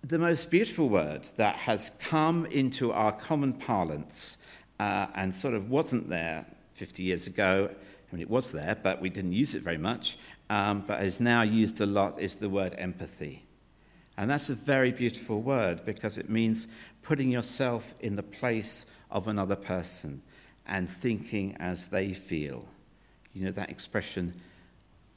the 0.03 0.19
most 0.19 0.51
beautiful 0.51 0.89
word 0.89 1.25
that 1.37 1.57
has 1.57 1.91
come 2.01 2.47
into 2.47 2.91
our 2.91 3.13
common 3.13 3.53
parlance 3.53 4.39
uh, 4.79 5.07
and 5.15 5.35
sort 5.35 5.53
of 5.53 5.69
wasn't 5.69 6.09
there 6.09 6.47
50 6.73 7.03
years 7.03 7.27
ago. 7.27 7.69
I 7.71 8.15
mean, 8.15 8.23
it 8.23 8.31
was 8.31 8.51
there, 8.51 8.77
but 8.83 9.01
we 9.01 9.11
didn't 9.11 9.35
use 9.35 9.55
it 9.55 9.63
very 9.63 9.77
much, 9.77 10.17
um, 10.49 10.85
but 10.87 11.03
is 11.03 11.21
now 11.21 11.43
used 11.43 11.81
a 11.83 11.87
lot 11.87 12.19
is 12.19 12.37
the 12.37 12.49
word 12.49 12.75
empathy. 12.79 13.45
And 14.17 14.31
that's 14.31 14.49
a 14.49 14.55
very 14.55 14.91
beautiful 14.91 15.43
word 15.43 15.85
because 15.85 16.19
it 16.19 16.29
means 16.29 16.67
putting 17.03 17.31
yourself 17.31 17.95
in 18.01 18.15
the 18.15 18.23
place 18.23 18.87
of 19.11 19.29
another 19.29 19.57
person 19.57 20.23
and 20.67 20.89
thinking 20.89 21.57
as 21.59 21.89
they 21.89 22.13
feel. 22.13 22.67
You 23.35 23.45
know, 23.45 23.51
that 23.53 23.71
expression, 23.71 24.35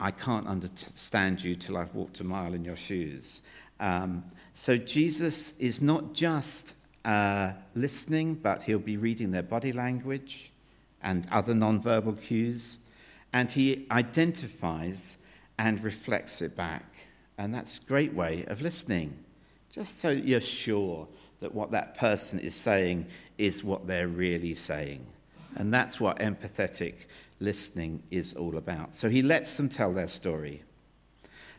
I 0.00 0.10
can't 0.10 0.46
understand 0.46 1.42
you 1.42 1.54
till 1.54 1.76
I've 1.76 1.94
walked 1.94 2.20
a 2.20 2.24
mile 2.24 2.54
in 2.54 2.64
your 2.64 2.76
shoes. 2.76 3.42
Um, 3.80 4.24
so 4.54 4.76
Jesus 4.76 5.58
is 5.58 5.82
not 5.82 6.12
just 6.12 6.74
uh, 7.04 7.52
listening, 7.74 8.34
but 8.34 8.62
he'll 8.62 8.78
be 8.78 8.96
reading 8.96 9.30
their 9.30 9.42
body 9.42 9.72
language 9.72 10.52
and 11.02 11.26
other 11.30 11.52
nonverbal 11.52 12.20
cues, 12.20 12.78
and 13.32 13.50
he 13.50 13.86
identifies 13.90 15.18
and 15.58 15.82
reflects 15.82 16.40
it 16.40 16.56
back. 16.56 16.84
And 17.36 17.54
that's 17.54 17.78
a 17.78 17.84
great 17.84 18.14
way 18.14 18.44
of 18.46 18.62
listening, 18.62 19.18
just 19.70 20.00
so 20.00 20.10
you're 20.10 20.40
sure 20.40 21.08
that 21.40 21.54
what 21.54 21.70
that 21.72 21.96
person 21.96 22.38
is 22.38 22.54
saying 22.54 23.06
is 23.38 23.64
what 23.64 23.86
they're 23.86 24.08
really 24.08 24.54
saying. 24.54 25.06
And 25.56 25.72
that's 25.72 26.00
what 26.00 26.18
empathetic 26.18 26.94
listening 27.40 28.02
is 28.10 28.34
all 28.34 28.56
about. 28.56 28.94
So 28.94 29.08
he 29.08 29.22
lets 29.22 29.56
them 29.56 29.68
tell 29.68 29.92
their 29.92 30.08
story. 30.08 30.62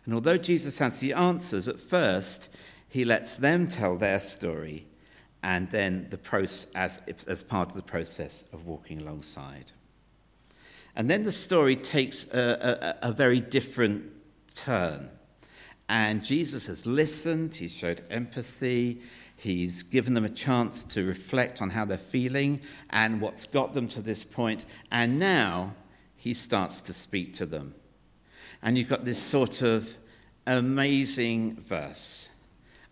And 0.05 0.13
although 0.13 0.38
Jesus 0.38 0.79
has 0.79 1.00
the 1.00 1.13
answers, 1.13 1.67
at 1.67 1.79
first 1.79 2.50
he 2.88 3.05
lets 3.05 3.38
them 3.38 3.67
tell 3.67 3.98
their 3.98 4.20
story 4.20 4.86
and 5.44 5.70
then 5.70 6.08
the 6.10 6.17
process, 6.17 6.67
as, 6.74 7.00
as 7.27 7.44
part 7.44 7.70
of 7.70 7.75
the 7.75 7.84
process 7.84 8.46
of 8.51 8.65
walking 8.65 9.01
alongside. 9.01 9.72
And 10.96 11.10
then 11.10 11.24
the 11.24 11.32
story 11.32 11.75
takes 11.75 12.25
a, 12.34 12.98
a, 13.01 13.10
a 13.10 13.12
very 13.12 13.41
different 13.41 14.12
turn. 14.55 15.10
And 15.88 16.24
Jesus 16.24 16.65
has 16.67 16.86
listened, 16.86 17.55
he's 17.55 17.75
showed 17.75 18.01
empathy, 18.10 19.01
he's 19.36 19.84
given 19.84 20.13
them 20.13 20.25
a 20.25 20.30
chance 20.30 20.84
to 20.84 21.06
reflect 21.06 21.62
on 21.62 21.70
how 21.70 21.86
they're 21.86 21.98
feeling 21.98 22.62
and 22.89 23.22
what's 23.22 23.46
got 23.46 23.74
them 23.74 23.88
to 23.89 24.01
this 24.01 24.24
point. 24.24 24.65
And 24.92 25.20
now 25.20 25.75
he 26.15 26.34
starts 26.34 26.82
to 26.82 26.94
speak 26.94 27.34
to 27.36 27.46
them. 27.46 27.75
And 28.62 28.77
you've 28.77 28.89
got 28.89 29.06
this 29.06 29.22
sort 29.22 29.62
of 29.62 29.96
amazing 30.48 31.58
verse. 31.62 32.30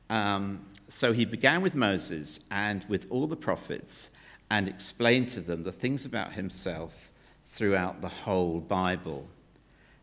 Um, 0.10 0.66
so 0.90 1.14
he 1.14 1.26
began 1.26 1.62
with 1.62 1.76
Moses 1.76 2.42
and 2.52 2.86
with 2.88 3.08
all 3.10 3.26
the 3.26 3.36
prophets 3.36 4.10
and 4.52 4.68
explained 4.68 5.30
to 5.30 5.42
them 5.42 5.64
the 5.64 5.72
things 5.72 6.06
about 6.06 6.34
himself 6.34 7.12
throughout 7.46 8.02
the 8.02 8.10
whole 8.10 8.60
Bible. 8.60 9.28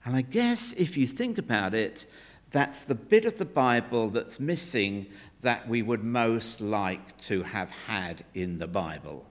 And 0.04 0.16
I 0.16 0.22
guess 0.22 0.72
if 0.72 0.96
you 0.96 1.06
think 1.06 1.38
about 1.38 1.74
it, 1.74 2.06
that's 2.50 2.84
the 2.84 2.94
bit 2.94 3.24
of 3.24 3.38
the 3.38 3.44
Bible 3.44 4.08
that's 4.08 4.40
missing 4.40 5.06
that 5.40 5.68
we 5.68 5.82
would 5.82 6.04
most 6.04 6.60
like 6.60 7.16
to 7.16 7.42
have 7.42 7.70
had 7.70 8.24
in 8.34 8.58
the 8.58 8.68
Bible 8.68 9.26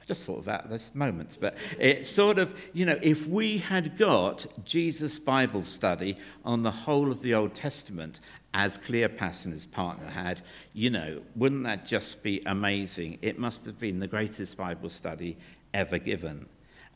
I 0.00 0.04
just 0.04 0.24
thought 0.24 0.38
of 0.38 0.44
that 0.46 0.64
at 0.64 0.70
this 0.70 0.94
moment. 0.94 1.36
But 1.40 1.56
it's 1.78 2.08
sort 2.08 2.38
of, 2.38 2.58
you 2.72 2.86
know, 2.86 2.98
if 3.02 3.26
we 3.26 3.58
had 3.58 3.98
got 3.98 4.46
Jesus' 4.64 5.18
Bible 5.18 5.62
study 5.62 6.16
on 6.44 6.62
the 6.62 6.70
whole 6.70 7.10
of 7.10 7.20
the 7.20 7.34
Old 7.34 7.52
Testament, 7.54 8.20
as 8.54 8.78
Cleopas 8.78 9.44
and 9.44 9.52
his 9.52 9.66
partner 9.66 10.08
had, 10.08 10.40
you 10.72 10.90
know, 10.90 11.20
wouldn't 11.36 11.64
that 11.64 11.84
just 11.84 12.22
be 12.22 12.42
amazing? 12.46 13.18
It 13.20 13.38
must 13.38 13.66
have 13.66 13.78
been 13.78 13.98
the 13.98 14.06
greatest 14.06 14.56
Bible 14.56 14.88
study 14.88 15.36
ever 15.74 15.98
given. 15.98 16.46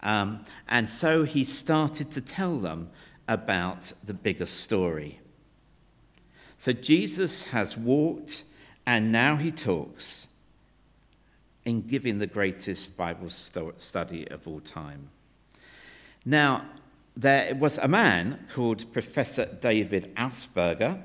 Um, 0.02 0.44
and 0.68 0.88
so 0.88 1.24
he 1.24 1.44
started 1.44 2.10
to 2.12 2.20
tell 2.20 2.58
them 2.58 2.90
about 3.28 3.92
the 4.04 4.14
bigger 4.14 4.46
story. 4.46 5.20
So 6.62 6.72
Jesus 6.72 7.42
has 7.46 7.76
walked 7.76 8.44
and 8.86 9.10
now 9.10 9.34
he 9.34 9.50
talks 9.50 10.28
in 11.64 11.88
giving 11.88 12.20
the 12.20 12.28
greatest 12.28 12.96
Bible 12.96 13.30
study 13.30 14.28
of 14.30 14.46
all 14.46 14.60
time. 14.60 15.10
Now, 16.24 16.66
there 17.16 17.56
was 17.56 17.78
a 17.78 17.88
man 17.88 18.46
called 18.54 18.92
Professor 18.92 19.46
David 19.60 20.14
Augsburger, 20.14 21.02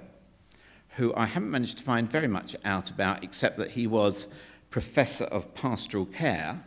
who 0.89 1.11
I 1.15 1.25
haven't 1.25 1.49
managed 1.49 1.79
to 1.79 1.83
find 1.83 2.07
very 2.07 2.27
much 2.27 2.55
out 2.63 2.91
about, 2.91 3.23
except 3.23 3.57
that 3.57 3.71
he 3.71 3.87
was 3.87 4.27
professor 4.69 5.25
of 5.25 5.55
pastoral 5.55 6.05
care, 6.05 6.63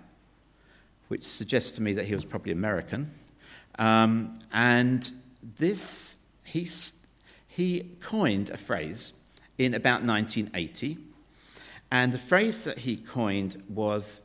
which 1.06 1.22
suggests 1.22 1.70
to 1.76 1.82
me 1.82 1.92
that 1.92 2.06
he 2.06 2.14
was 2.16 2.24
probably 2.24 2.50
American. 2.50 3.08
Um, 3.78 4.34
and 4.52 5.08
this, 5.58 6.18
he, 6.42 6.66
he 7.60 7.90
coined 8.00 8.48
a 8.48 8.56
phrase 8.56 9.12
in 9.58 9.74
about 9.74 10.02
1980 10.02 10.96
and 11.90 12.10
the 12.10 12.18
phrase 12.18 12.64
that 12.64 12.78
he 12.78 12.96
coined 12.96 13.62
was 13.68 14.22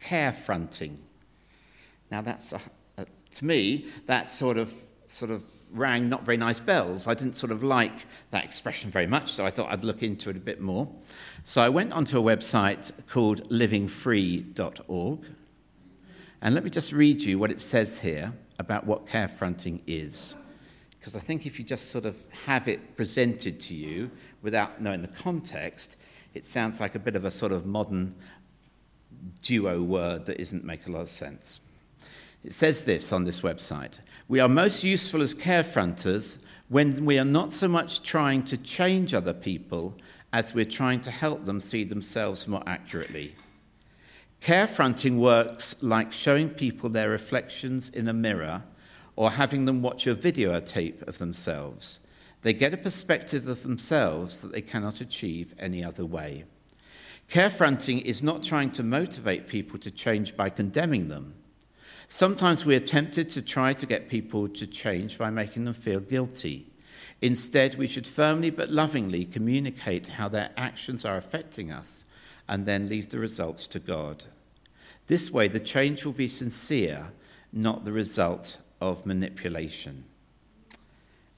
care 0.00 0.32
fronting. 0.32 0.98
Now, 2.10 2.20
that's 2.20 2.52
a, 2.52 2.60
a, 2.98 3.06
to 3.36 3.44
me, 3.44 3.86
that 4.04 4.28
sort 4.28 4.58
of, 4.58 4.74
sort 5.06 5.30
of 5.30 5.44
rang 5.72 6.10
not 6.10 6.24
very 6.24 6.36
nice 6.36 6.60
bells. 6.60 7.06
I 7.06 7.14
didn't 7.14 7.36
sort 7.36 7.52
of 7.52 7.62
like 7.62 8.06
that 8.32 8.44
expression 8.44 8.90
very 8.90 9.06
much, 9.06 9.32
so 9.32 9.46
I 9.46 9.50
thought 9.50 9.72
I'd 9.72 9.84
look 9.84 10.02
into 10.02 10.28
it 10.28 10.36
a 10.36 10.40
bit 10.40 10.60
more. 10.60 10.86
So 11.44 11.62
I 11.62 11.70
went 11.70 11.94
onto 11.94 12.18
a 12.18 12.22
website 12.22 12.92
called 13.06 13.48
livingfree.org. 13.48 15.20
And 16.42 16.54
let 16.54 16.64
me 16.64 16.70
just 16.70 16.92
read 16.92 17.22
you 17.22 17.38
what 17.38 17.50
it 17.50 17.62
says 17.62 17.98
here 18.00 18.34
about 18.58 18.86
what 18.86 19.06
care 19.06 19.28
fronting 19.28 19.80
is. 19.86 20.36
Because 20.98 21.14
I 21.14 21.20
think 21.20 21.46
if 21.46 21.58
you 21.58 21.64
just 21.64 21.90
sort 21.90 22.04
of 22.04 22.16
have 22.46 22.68
it 22.68 22.96
presented 22.96 23.60
to 23.60 23.74
you 23.74 24.10
without 24.42 24.80
knowing 24.80 25.00
the 25.00 25.08
context, 25.08 25.96
it 26.34 26.46
sounds 26.46 26.80
like 26.80 26.94
a 26.94 26.98
bit 26.98 27.16
of 27.16 27.24
a 27.24 27.30
sort 27.30 27.52
of 27.52 27.66
modern 27.66 28.12
duo 29.42 29.82
word 29.82 30.26
that 30.26 30.40
isn't 30.40 30.64
make 30.64 30.86
a 30.86 30.90
lot 30.90 31.02
of 31.02 31.08
sense. 31.08 31.60
It 32.44 32.54
says 32.54 32.84
this 32.84 33.12
on 33.12 33.24
this 33.24 33.40
website 33.40 34.00
We 34.28 34.40
are 34.40 34.48
most 34.48 34.84
useful 34.84 35.22
as 35.22 35.34
carefronters 35.34 36.44
when 36.68 37.04
we 37.04 37.18
are 37.18 37.24
not 37.24 37.52
so 37.52 37.66
much 37.66 38.02
trying 38.02 38.42
to 38.44 38.56
change 38.58 39.14
other 39.14 39.32
people 39.32 39.96
as 40.32 40.54
we're 40.54 40.64
trying 40.64 41.00
to 41.00 41.10
help 41.10 41.46
them 41.46 41.60
see 41.60 41.84
themselves 41.84 42.46
more 42.46 42.62
accurately. 42.66 43.34
Carefronting 44.42 45.18
works 45.18 45.82
like 45.82 46.12
showing 46.12 46.50
people 46.50 46.90
their 46.90 47.10
reflections 47.10 47.88
in 47.88 48.06
a 48.06 48.12
mirror 48.12 48.62
or 49.18 49.32
having 49.32 49.64
them 49.64 49.82
watch 49.82 50.06
a 50.06 50.14
videotape 50.14 51.02
of 51.08 51.18
themselves. 51.18 51.98
They 52.42 52.52
get 52.52 52.72
a 52.72 52.76
perspective 52.76 53.48
of 53.48 53.64
themselves 53.64 54.42
that 54.42 54.52
they 54.52 54.60
cannot 54.60 55.00
achieve 55.00 55.56
any 55.58 55.82
other 55.82 56.06
way. 56.06 56.44
Carefronting 57.28 58.00
is 58.02 58.22
not 58.22 58.44
trying 58.44 58.70
to 58.70 58.84
motivate 58.84 59.48
people 59.48 59.76
to 59.80 59.90
change 59.90 60.36
by 60.36 60.50
condemning 60.50 61.08
them. 61.08 61.34
Sometimes 62.06 62.64
we 62.64 62.76
are 62.76 62.94
tempted 62.94 63.28
to 63.30 63.42
try 63.42 63.72
to 63.72 63.86
get 63.86 64.08
people 64.08 64.48
to 64.50 64.68
change 64.68 65.18
by 65.18 65.30
making 65.30 65.64
them 65.64 65.74
feel 65.74 65.98
guilty. 65.98 66.68
Instead, 67.20 67.74
we 67.74 67.88
should 67.88 68.06
firmly 68.06 68.50
but 68.50 68.70
lovingly 68.70 69.24
communicate 69.24 70.06
how 70.06 70.28
their 70.28 70.50
actions 70.56 71.04
are 71.04 71.16
affecting 71.16 71.72
us 71.72 72.04
and 72.48 72.66
then 72.66 72.88
leave 72.88 73.08
the 73.08 73.18
results 73.18 73.66
to 73.66 73.80
God. 73.80 74.22
This 75.08 75.32
way, 75.32 75.48
the 75.48 75.58
change 75.58 76.04
will 76.04 76.12
be 76.12 76.28
sincere, 76.28 77.08
not 77.52 77.84
the 77.84 77.90
result 77.90 78.58
of 78.80 79.06
manipulation. 79.06 80.04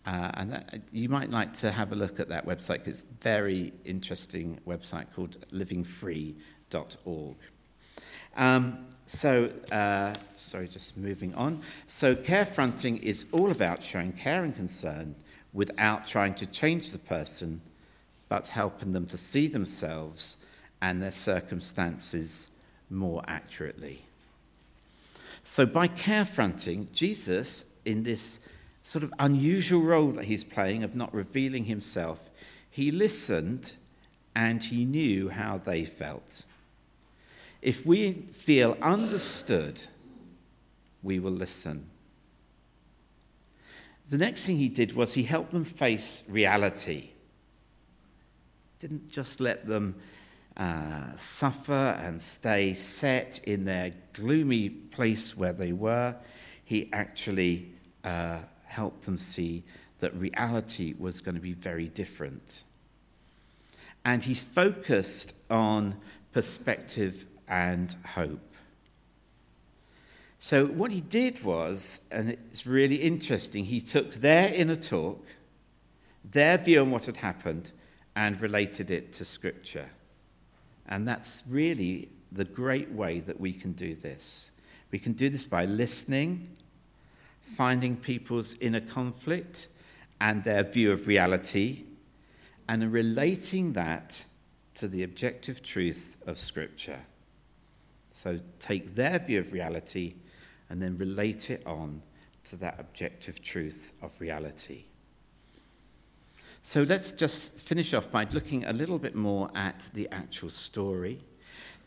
Uh, 0.07 0.31
and 0.35 0.53
that, 0.53 0.81
you 0.93 1.09
might 1.09 1.31
like 1.31 1.53
to 1.53 1.71
have 1.71 1.93
a 1.93 1.95
look 1.95 2.21
at 2.21 2.29
that 2.29 2.47
website. 2.47 2.87
It's 2.87 3.03
a 3.03 3.23
very 3.23 3.73
interesting 3.85 4.59
website 4.67 5.07
called 5.15 5.37
livingfree.org. 5.53 7.37
Um, 8.37 8.87
so, 9.07 9.51
uh, 9.73 10.15
sorry, 10.35 10.69
just 10.69 10.97
moving 10.97 11.35
on. 11.35 11.61
So, 11.89 12.15
care 12.15 12.47
fronting 12.47 12.99
is 12.99 13.27
all 13.33 13.51
about 13.51 13.83
showing 13.83 14.13
care 14.13 14.45
and 14.45 14.55
concern 14.55 15.17
without 15.53 16.07
trying 16.07 16.35
to 16.37 16.47
change 16.47 16.93
the 16.93 16.99
person, 16.99 17.61
but 18.29 18.47
helping 18.47 18.93
them 18.93 19.07
to 19.07 19.17
see 19.17 19.49
themselves 19.49 20.37
and 20.81 21.03
their 21.03 21.11
circumstances 21.11 22.51
more 22.89 23.23
accurately. 23.27 24.05
So, 25.43 25.67
by 25.67 25.89
care 25.89 26.25
fronting, 26.25 26.89
Jesus, 26.93 27.65
in 27.85 28.03
this 28.03 28.41
sort 28.83 29.03
of 29.03 29.13
unusual 29.19 29.83
role 29.83 30.11
that 30.13 30.25
he's 30.25 30.45
playing 30.45 30.83
of 30.83 30.95
not 30.95 31.13
revealing 31.15 31.65
himself, 31.65 32.31
he 32.71 32.91
listened 32.91 33.75
and 34.35 34.63
he 34.63 34.85
knew 34.85 35.29
how 35.29 35.59
they 35.59 35.85
felt. 35.85 36.45
If 37.63 37.85
we 37.85 38.13
feel 38.13 38.77
understood, 38.81 39.83
we 41.03 41.19
will 41.19 41.33
listen. 41.33 41.87
The 44.09 44.19
next 44.19 44.47
thing 44.47 44.57
he 44.57 44.69
did 44.69 44.93
was 44.93 45.15
he 45.15 45.23
helped 45.23 45.53
them 45.53 45.65
face 45.65 46.23
reality. 46.29 47.11
didn't 48.79 49.11
just 49.11 49.41
let 49.41 49.67
them 49.67 49.95
uh, 50.61 51.17
suffer 51.17 51.97
and 52.03 52.21
stay 52.21 52.75
set 52.75 53.41
in 53.45 53.65
their 53.65 53.95
gloomy 54.13 54.69
place 54.69 55.35
where 55.35 55.55
they 55.55 55.73
were. 55.73 56.15
He 56.63 56.91
actually 56.93 57.73
uh, 58.05 58.41
helped 58.67 59.07
them 59.07 59.17
see 59.17 59.65
that 60.01 60.15
reality 60.15 60.95
was 60.99 61.23
going 61.23 61.35
to 61.35 61.41
be 61.41 61.55
very 61.55 61.89
different. 61.89 62.65
And 64.05 64.23
he's 64.23 64.43
focused 64.43 65.35
on 65.49 65.97
perspective 66.33 67.25
and 67.49 67.97
hope. 68.15 68.55
So, 70.39 70.67
what 70.67 70.91
he 70.91 71.01
did 71.01 71.43
was, 71.43 72.07
and 72.11 72.31
it's 72.31 72.67
really 72.67 72.97
interesting, 72.97 73.65
he 73.65 73.81
took 73.81 74.13
their 74.13 74.53
inner 74.53 74.77
talk, 74.77 75.25
their 76.23 76.59
view 76.59 76.83
on 76.83 76.91
what 76.91 77.07
had 77.07 77.19
happened, 77.19 77.73
and 78.15 78.39
related 78.43 78.91
it 78.91 79.15
to 79.15 79.25
Scripture. 79.25 79.89
And 80.91 81.07
that's 81.07 81.45
really 81.49 82.11
the 82.33 82.45
great 82.45 82.91
way 82.91 83.21
that 83.21 83.41
we 83.41 83.53
can 83.53 83.73
do 83.73 83.95
this. 83.95 84.51
We 84.91 84.99
can 84.99 85.13
do 85.13 85.31
this 85.31 85.47
by 85.47 85.65
listening, 85.65 86.57
finding 87.41 87.97
people's 87.97 88.55
inner 88.61 88.81
conflict 88.81 89.69
and 90.21 90.43
their 90.45 90.65
view 90.65 90.93
of 90.93 91.07
reality, 91.07 91.85
and 92.69 92.93
relating 92.93 93.73
that 93.75 94.25
to 94.75 94.89
the 94.89 95.03
objective 95.03 95.63
truth 95.63 96.19
of 96.27 96.39
Scripture. 96.39 97.01
So 98.11 98.41
take 98.59 98.95
their 98.95 99.19
view 99.19 99.41
of 99.41 99.53
reality 99.53 100.15
and 100.69 100.83
then 100.83 100.97
relate 100.99 101.51
it 101.51 101.67
on 101.67 102.03
to 102.45 102.57
that 102.57 102.79
objective 102.79 103.43
truth 103.43 103.95
of 104.03 104.21
reality. 104.21 104.85
So 106.63 106.83
let's 106.83 107.13
just 107.13 107.55
finish 107.59 107.95
off 107.95 108.11
by 108.11 108.25
looking 108.33 108.67
a 108.67 108.73
little 108.73 108.99
bit 108.99 109.15
more 109.15 109.51
at 109.55 109.89
the 109.95 110.09
actual 110.13 110.51
story 110.51 111.19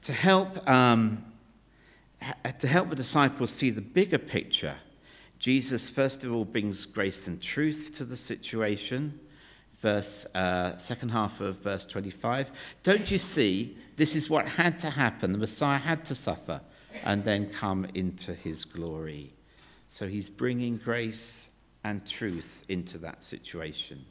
to 0.02 0.14
help, 0.14 0.68
um, 0.68 1.24
to 2.58 2.68
help 2.68 2.90
the 2.90 2.96
disciples 2.96 3.52
see 3.52 3.70
the 3.70 3.82
bigger 3.82 4.18
picture. 4.18 4.76
Jesus, 5.38 5.92
first 5.92 6.24
of 6.24 6.34
all, 6.34 6.44
brings 6.44 6.88
grace 6.88 7.28
and 7.28 7.40
truth 7.40 7.94
to 7.98 8.04
the 8.04 8.18
situation. 8.18 9.20
Verse, 9.80 10.26
uh, 10.34 10.76
second 10.78 11.10
half 11.10 11.40
of 11.40 11.60
verse 11.60 11.86
25. 11.86 12.52
Don't 12.82 13.12
you 13.12 13.20
see? 13.20 13.78
This 13.96 14.16
is 14.16 14.28
what 14.28 14.48
had 14.48 14.80
to 14.80 14.90
happen. 14.90 15.34
The 15.34 15.38
Messiah 15.38 15.78
had 15.78 16.04
to 16.06 16.16
suffer 16.16 16.62
and 17.06 17.24
then 17.24 17.50
come 17.52 17.86
into 17.94 18.34
his 18.34 18.66
glory. 18.66 19.34
So 19.88 20.08
he's 20.08 20.30
bringing 20.30 20.78
grace 20.78 21.52
and 21.84 22.06
truth 22.08 22.64
into 22.70 22.98
that 23.00 23.24
situation. 23.24 24.06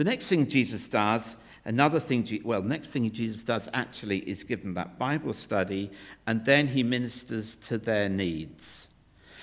The 0.00 0.04
next 0.04 0.28
thing 0.30 0.46
Jesus 0.46 0.88
does, 0.88 1.36
another 1.66 2.00
thing, 2.00 2.26
well, 2.42 2.62
next 2.62 2.88
thing 2.88 3.10
Jesus 3.12 3.44
does 3.44 3.68
actually 3.74 4.20
is 4.20 4.44
give 4.44 4.62
them 4.62 4.72
that 4.72 4.98
Bible 4.98 5.34
study, 5.34 5.90
and 6.26 6.42
then 6.46 6.68
he 6.68 6.82
ministers 6.82 7.54
to 7.56 7.76
their 7.76 8.08
needs. 8.08 8.88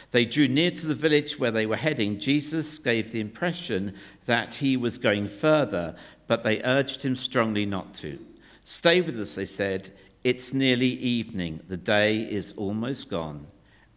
They 0.10 0.26
drew 0.26 0.48
near 0.48 0.72
to 0.72 0.88
the 0.88 0.96
village 0.96 1.38
where 1.38 1.52
they 1.52 1.67
were 1.67 1.76
heading. 1.76 2.17
Jesus 2.17 2.80
gave 2.80 3.12
the 3.12 3.20
impression 3.20 3.93
that 4.26 4.56
he 4.56 4.78
was 4.78 4.98
going 4.98 5.28
further, 5.28 5.96
but 6.26 6.41
they 6.41 6.63
urged 6.63 7.04
him 7.04 7.15
strongly 7.15 7.67
not 7.67 7.93
to. 7.93 8.17
Stay 8.63 9.02
with 9.02 9.20
us, 9.20 9.36
they 9.36 9.46
said. 9.46 9.91
It's 10.24 10.56
nearly 10.56 10.88
evening. 10.88 11.62
The 11.67 11.78
day 11.78 12.22
is 12.22 12.54
almost 12.54 13.12
gone. 13.12 13.46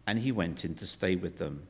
And 0.05 0.19
he 0.19 0.31
went 0.31 0.63
in 0.63 0.75
to 0.75 0.85
stay 0.85 1.15
with 1.15 1.39
them. 1.39 1.65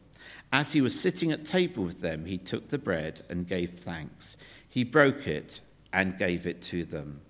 As 0.51 0.73
he 0.73 0.81
was 0.81 0.99
sitting 0.99 1.31
at 1.31 1.45
table 1.45 1.85
with 1.85 2.01
them, 2.01 2.25
he 2.25 2.37
took 2.37 2.67
the 2.67 2.77
bread 2.77 3.21
and 3.29 3.47
gave 3.47 3.71
thanks. 3.71 4.35
He 4.71 4.83
broke 4.83 5.27
it 5.27 5.59
and 5.93 6.17
gave 6.17 6.47
it 6.47 6.63
to 6.63 6.83
them. 6.83 7.21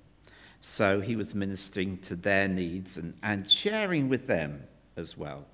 So 0.62 1.02
he 1.02 1.18
was 1.18 1.36
ministering 1.36 1.98
to 1.98 2.16
their 2.16 2.48
needs 2.48 2.96
and, 2.96 3.16
and 3.22 3.50
sharing 3.50 4.08
with 4.08 4.28
them 4.28 4.64
as 4.96 5.18
well. 5.18 5.48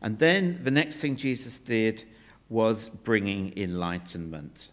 And 0.00 0.18
then 0.18 0.60
the 0.62 0.70
next 0.70 1.00
thing 1.00 1.16
Jesus 1.16 1.58
did 1.58 2.04
was 2.48 2.88
bringing 2.88 3.52
enlightenment. 3.58 4.70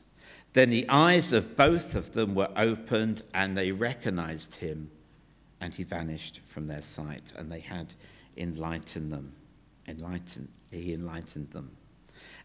Then 0.54 0.70
the 0.70 0.86
eyes 0.88 1.34
of 1.34 1.58
both 1.58 1.96
of 1.96 2.14
them 2.14 2.36
were 2.36 2.52
opened 2.56 3.24
and 3.34 3.58
they 3.58 3.72
recognized 3.72 4.56
him 4.56 4.92
and 5.64 5.74
he 5.74 5.84
vanished 5.84 6.42
from 6.44 6.68
their 6.68 6.82
sight, 6.82 7.32
and 7.38 7.50
they 7.50 7.62
had 7.62 7.94
enlightened 8.36 9.14
them. 9.14 9.32
Enlightened, 9.88 10.50
he 10.70 10.94
enlightened 10.94 11.52
them. 11.52 11.72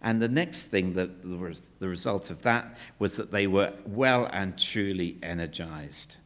And 0.01 0.23
the 0.23 0.29
next 0.29 0.67
thing 0.67 0.93
that 0.95 1.25
was 1.25 1.69
the 1.81 1.89
result 1.89 2.31
of 2.31 2.43
that 2.43 2.79
was 2.99 3.17
that 3.17 3.33
they 3.33 3.47
were 3.47 3.73
well 3.85 4.29
and 4.33 4.57
truly 4.57 5.19
energized. 5.23 6.17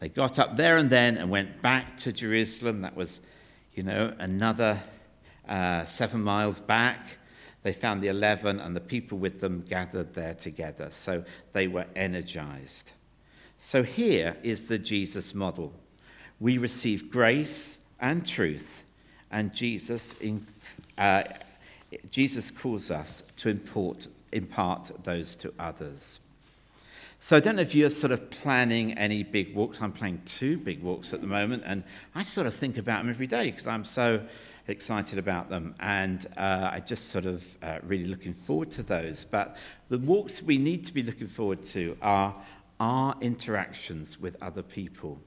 They 0.00 0.08
got 0.08 0.38
up 0.38 0.56
there 0.56 0.78
and 0.78 0.88
then 0.88 1.18
and 1.18 1.30
went 1.30 1.62
back 1.62 1.96
to 1.98 2.12
Jerusalem. 2.12 2.80
That 2.80 2.96
was, 2.96 3.20
you 3.74 3.82
know, 3.82 4.14
another 4.18 4.82
uh, 5.48 5.84
seven 5.84 6.22
miles 6.22 6.58
back. 6.58 7.18
They 7.62 7.72
found 7.72 8.02
the 8.02 8.08
eleven, 8.08 8.58
and 8.58 8.74
the 8.74 8.80
people 8.80 9.18
with 9.18 9.40
them 9.40 9.62
gathered 9.68 10.14
there 10.14 10.34
together. 10.34 10.88
So 10.90 11.24
they 11.52 11.68
were 11.68 11.86
energized. 11.94 12.92
So 13.58 13.84
here 13.84 14.36
is 14.42 14.66
the 14.66 14.78
Jesus 14.78 15.34
model 15.34 15.72
we 16.40 16.58
receive 16.58 17.08
grace 17.08 17.82
and 18.00 18.26
truth, 18.26 18.90
and 19.30 19.54
Jesus, 19.54 20.20
in, 20.20 20.44
uh, 20.98 21.22
Jesus 22.10 22.50
calls 22.50 22.90
us 22.90 23.22
to 23.38 23.48
import, 23.48 24.06
impart 24.32 24.90
those 25.04 25.36
to 25.36 25.52
others. 25.58 26.20
So 27.18 27.36
I 27.36 27.40
don't 27.40 27.54
know 27.54 27.62
if 27.62 27.74
you're 27.74 27.90
sort 27.90 28.10
of 28.10 28.30
planning 28.30 28.94
any 28.94 29.22
big 29.22 29.54
walks. 29.54 29.80
I'm 29.80 29.92
planning 29.92 30.20
two 30.24 30.58
big 30.58 30.82
walks 30.82 31.12
at 31.12 31.20
the 31.20 31.26
moment, 31.28 31.62
and 31.64 31.84
I 32.16 32.24
sort 32.24 32.48
of 32.48 32.54
think 32.54 32.78
about 32.78 32.98
them 33.02 33.08
every 33.08 33.28
day 33.28 33.50
because 33.50 33.68
I'm 33.68 33.84
so 33.84 34.26
excited 34.66 35.18
about 35.18 35.48
them, 35.48 35.74
and 35.78 36.26
uh, 36.36 36.70
I 36.72 36.80
just 36.80 37.10
sort 37.10 37.26
of 37.26 37.56
uh, 37.62 37.78
really 37.84 38.06
looking 38.06 38.34
forward 38.34 38.70
to 38.72 38.82
those. 38.82 39.24
But 39.24 39.56
the 39.88 39.98
walks 39.98 40.42
we 40.42 40.58
need 40.58 40.84
to 40.84 40.92
be 40.92 41.02
looking 41.02 41.28
forward 41.28 41.62
to 41.64 41.96
are 42.02 42.34
our 42.80 43.14
interactions 43.20 44.18
with 44.20 44.36
other 44.42 44.62
people. 44.62 45.20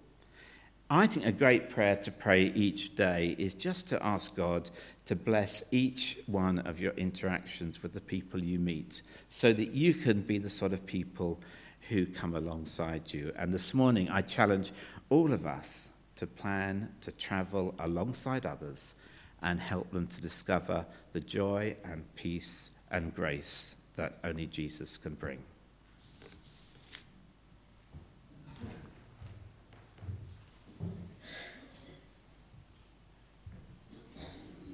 I 0.89 1.07
think 1.07 1.25
a 1.25 1.31
great 1.31 1.71
prayer 1.71 1.95
to 1.95 2.11
pray 2.11 2.51
each 2.53 2.93
day 2.93 3.35
is 3.39 3.55
just 3.55 3.87
to 3.87 4.05
ask 4.05 4.35
God 4.35 4.69
to 5.05 5.15
bless 5.15 5.63
each 5.71 6.19
one 6.27 6.59
of 6.59 6.79
your 6.79 6.91
interactions 6.91 7.81
with 7.81 7.95
the 7.95 8.01
people 8.01 8.39
you 8.39 8.59
meet 8.59 9.01
so 9.27 9.51
that 9.51 9.71
you 9.71 9.95
can 9.95 10.21
be 10.21 10.37
the 10.37 10.49
sort 10.49 10.73
of 10.73 10.85
people 10.85 11.41
who 11.89 12.05
come 12.05 12.35
alongside 12.35 13.11
you. 13.11 13.31
And 13.35 13.51
this 13.51 13.73
morning, 13.73 14.11
I 14.11 14.21
challenge 14.21 14.73
all 15.09 15.33
of 15.33 15.47
us 15.47 15.89
to 16.17 16.27
plan 16.27 16.91
to 17.01 17.11
travel 17.11 17.73
alongside 17.79 18.45
others 18.45 18.93
and 19.41 19.59
help 19.59 19.91
them 19.91 20.05
to 20.05 20.21
discover 20.21 20.85
the 21.13 21.19
joy 21.19 21.75
and 21.83 22.03
peace 22.15 22.69
and 22.91 23.13
grace 23.15 23.75
that 23.95 24.19
only 24.23 24.45
Jesus 24.45 24.97
can 24.97 25.15
bring. 25.15 25.39